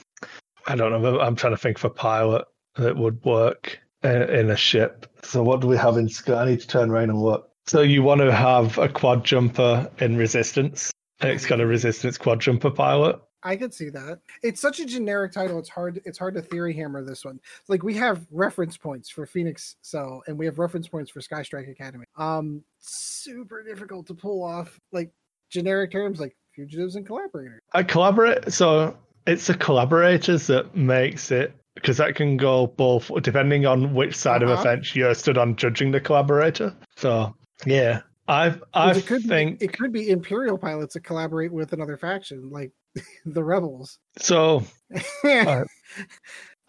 [0.66, 1.20] I don't know.
[1.20, 2.44] I'm trying to think of a pilot
[2.76, 5.06] that would work in, in a ship.
[5.22, 6.38] So what do we have in Scum?
[6.38, 7.50] I need to turn around and look.
[7.66, 10.90] So you want to have a quad jumper in resistance.
[11.20, 13.20] It's got a resistance quad jumper pilot.
[13.44, 14.20] I could see that.
[14.42, 15.58] It's such a generic title.
[15.58, 16.00] It's hard.
[16.04, 17.40] It's hard to theory hammer this one.
[17.68, 21.42] Like we have reference points for Phoenix Cell, and we have reference points for Sky
[21.42, 22.04] Strike Academy.
[22.16, 25.10] Um, super difficult to pull off like
[25.50, 27.60] generic terms like fugitives and collaborators.
[27.72, 28.52] I collaborate.
[28.52, 28.96] So
[29.26, 34.42] it's the collaborators that makes it because that can go both depending on which side
[34.42, 34.52] Uh-huh.
[34.52, 36.74] of a fence you're stood on judging the collaborator.
[36.96, 37.34] So
[37.66, 41.72] yeah, I've I it could think be, it could be Imperial pilots that collaborate with
[41.72, 42.72] another faction, like
[43.26, 43.98] the rebels.
[44.18, 44.64] so.
[45.22, 45.64] do,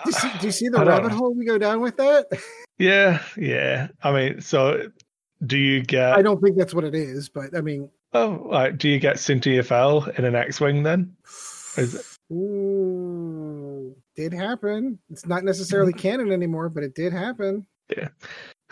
[0.06, 1.18] you see, do you see the rabbit know.
[1.18, 2.28] hole we go down with that?
[2.78, 3.90] Yeah, yeah.
[4.02, 4.90] I mean, so
[5.46, 6.14] do you get?
[6.14, 9.20] I don't think that's what it is, but I mean, Oh, like, do you get
[9.20, 11.16] Fel in an X-wing then?
[11.78, 15.00] Is it, ooh, did happen.
[15.10, 17.66] It's not necessarily canon anymore, but it did happen.
[17.96, 18.10] Yeah.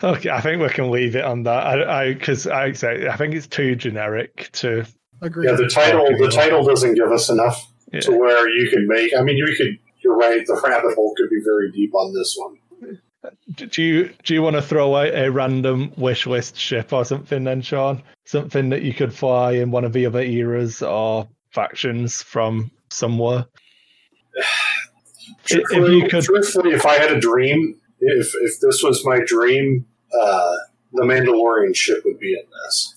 [0.02, 1.66] Okay, I think we can leave it on that.
[1.66, 4.84] I, I, because I say I think it's too generic to.
[5.22, 5.46] Agreed.
[5.48, 8.00] Yeah, the title the title doesn't give us enough Yeah.
[8.00, 9.12] to where you can make.
[9.16, 9.78] I mean, you could.
[10.04, 10.44] You're right.
[10.44, 12.58] The rabbit hole could be very deep on this one.
[13.54, 17.44] Do you do you want to throw out a random wish list ship or something
[17.44, 18.02] then, Sean?
[18.24, 23.46] Something that you could fly in one of the other eras or factions from somewhere.
[24.34, 29.04] If- if Truthfully, you could- truthfully, if I had a dream, if if this was
[29.04, 29.86] my dream,
[30.20, 30.56] uh,
[30.92, 32.94] the Mandalorian ship would be in this.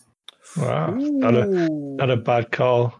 [0.57, 2.93] Wow, not a not a bad call.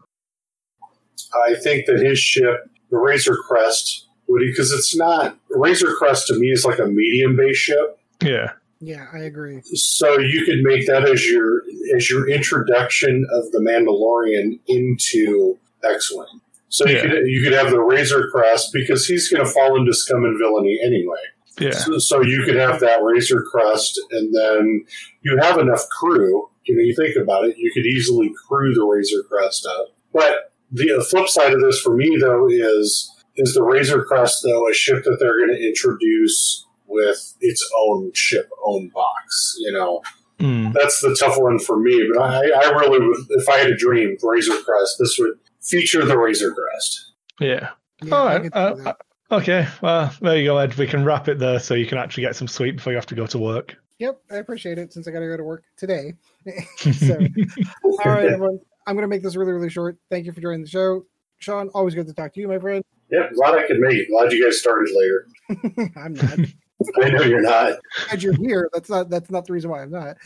[1.47, 6.35] I think that his ship, the Razor Crest, would because it's not Razor Crest to
[6.37, 7.99] me is like a medium base ship.
[8.21, 9.61] Yeah, Yeah, I agree.
[9.73, 11.63] So you could make that as your
[11.95, 16.41] as your introduction of the Mandalorian into X-wing.
[16.69, 19.93] So you could you could have the Razor Crest because he's going to fall into
[19.93, 21.21] scum and villainy anyway.
[21.59, 24.85] yeah, So, so you could have that Razor Crest, and then
[25.21, 26.49] you have enough crew.
[26.65, 29.87] You know, you think about it, you could easily crew the Razor Crest up.
[30.13, 34.69] But the flip side of this for me, though, is is the Razor Crest though
[34.69, 39.55] a ship that they're going to introduce with its own ship, own box?
[39.59, 40.01] You know,
[40.39, 42.09] Mm, that's the tough one for me.
[42.13, 46.03] But I, I really, would, if I had a dream, Razor Crest, this would feature
[46.05, 47.13] the Razor Crest.
[47.39, 47.69] yeah.
[48.03, 48.43] Yeah, All I right.
[48.51, 48.93] could see Uh,
[49.31, 49.67] okay.
[49.81, 50.75] Well, there you go, Ed.
[50.75, 53.05] We can wrap it there, so you can actually get some sleep before you have
[53.05, 53.77] to go to work.
[53.99, 56.13] Yep, I appreciate it since I got to go to work today.
[56.77, 57.17] so,
[57.83, 58.59] all right, everyone.
[58.87, 59.97] I'm going to make this really, really short.
[60.11, 61.05] Thank you for joining the show.
[61.39, 62.83] Sean, always good to talk to you, my friend.
[63.09, 64.09] Yep, glad I could make.
[64.09, 65.91] Glad you guys started later.
[65.95, 66.39] I'm not.
[67.03, 67.79] I know you're not.
[68.09, 68.69] Glad you're here.
[68.73, 69.09] That's not.
[69.09, 70.17] That's not the reason why I'm not.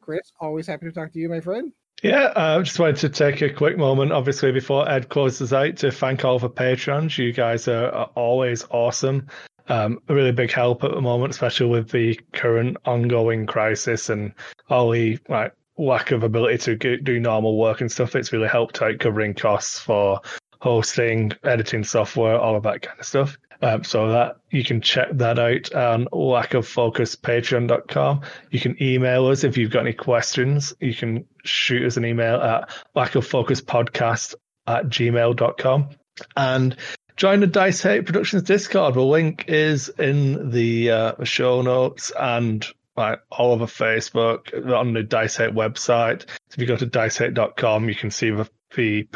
[0.00, 1.72] Chris, always happy to talk to you, my friend.
[2.02, 5.90] Yeah, I just wanted to take a quick moment, obviously, before Ed closes out, to
[5.90, 7.16] thank all the patrons.
[7.18, 9.28] You guys are, are always awesome.
[9.68, 14.32] Um, a really big help at the moment, especially with the current ongoing crisis and
[14.70, 18.14] all the like lack of ability to go- do normal work and stuff.
[18.14, 20.20] It's really helped out covering costs for
[20.60, 23.38] hosting, editing software, all of that kind of stuff.
[23.62, 28.20] Um, so that you can check that out on lackoffocuspatreon.com.
[28.50, 30.74] You can email us if you've got any questions.
[30.78, 34.34] You can shoot us an email at lackoffocuspodcast
[34.66, 35.88] at gmail.com.
[36.36, 36.76] And
[37.16, 38.94] join the Dice Hate Productions Discord.
[38.94, 42.66] The link is in the uh, show notes and
[42.96, 46.22] like all over Facebook on the Dice Hate website.
[46.22, 49.06] So if you go to dicehate.com, you can see the, the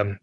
[0.00, 0.18] um,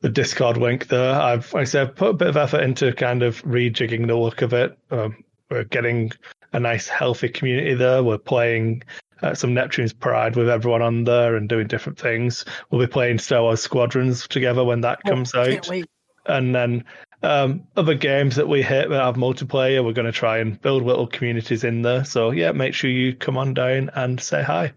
[0.00, 1.14] the Discord link there.
[1.14, 4.42] I've, like I said, put a bit of effort into kind of rejigging the look
[4.42, 4.76] of it.
[4.90, 6.12] Um, we're getting
[6.52, 8.02] a nice, healthy community there.
[8.02, 8.82] We're playing
[9.22, 12.44] uh, some Neptune's Pride with everyone on there and doing different things.
[12.70, 15.86] We'll be playing Star Wars Squadrons together when that comes Oh, out Can't wait.
[16.26, 16.84] And then
[17.22, 20.82] um, other games that we hit that have multiplayer, we're going to try and build
[20.82, 22.04] little communities in there.
[22.04, 24.72] So yeah, make sure you come on down and say hi.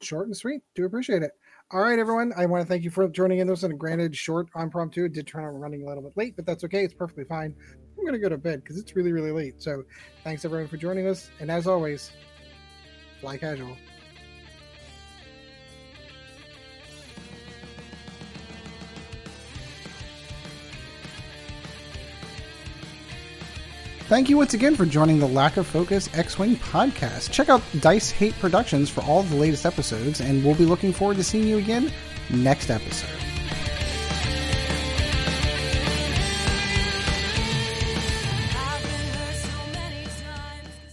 [0.00, 0.62] Short and sweet.
[0.74, 1.32] Do appreciate it.
[1.70, 2.32] All right, everyone.
[2.36, 5.04] I want to thank you for joining in this and granted short impromptu.
[5.04, 6.84] It did turn out running a little bit late, but that's okay.
[6.84, 7.54] It's perfectly fine.
[7.98, 9.60] I'm gonna go to bed because it's really, really late.
[9.60, 9.82] So
[10.24, 11.30] thanks everyone for joining us.
[11.40, 12.12] And as always,
[13.20, 13.76] fly casual.
[24.08, 27.30] Thank you once again for joining the Lack of Focus X Wing podcast.
[27.30, 31.18] Check out Dice Hate Productions for all the latest episodes, and we'll be looking forward
[31.18, 31.92] to seeing you again
[32.30, 33.27] next episode.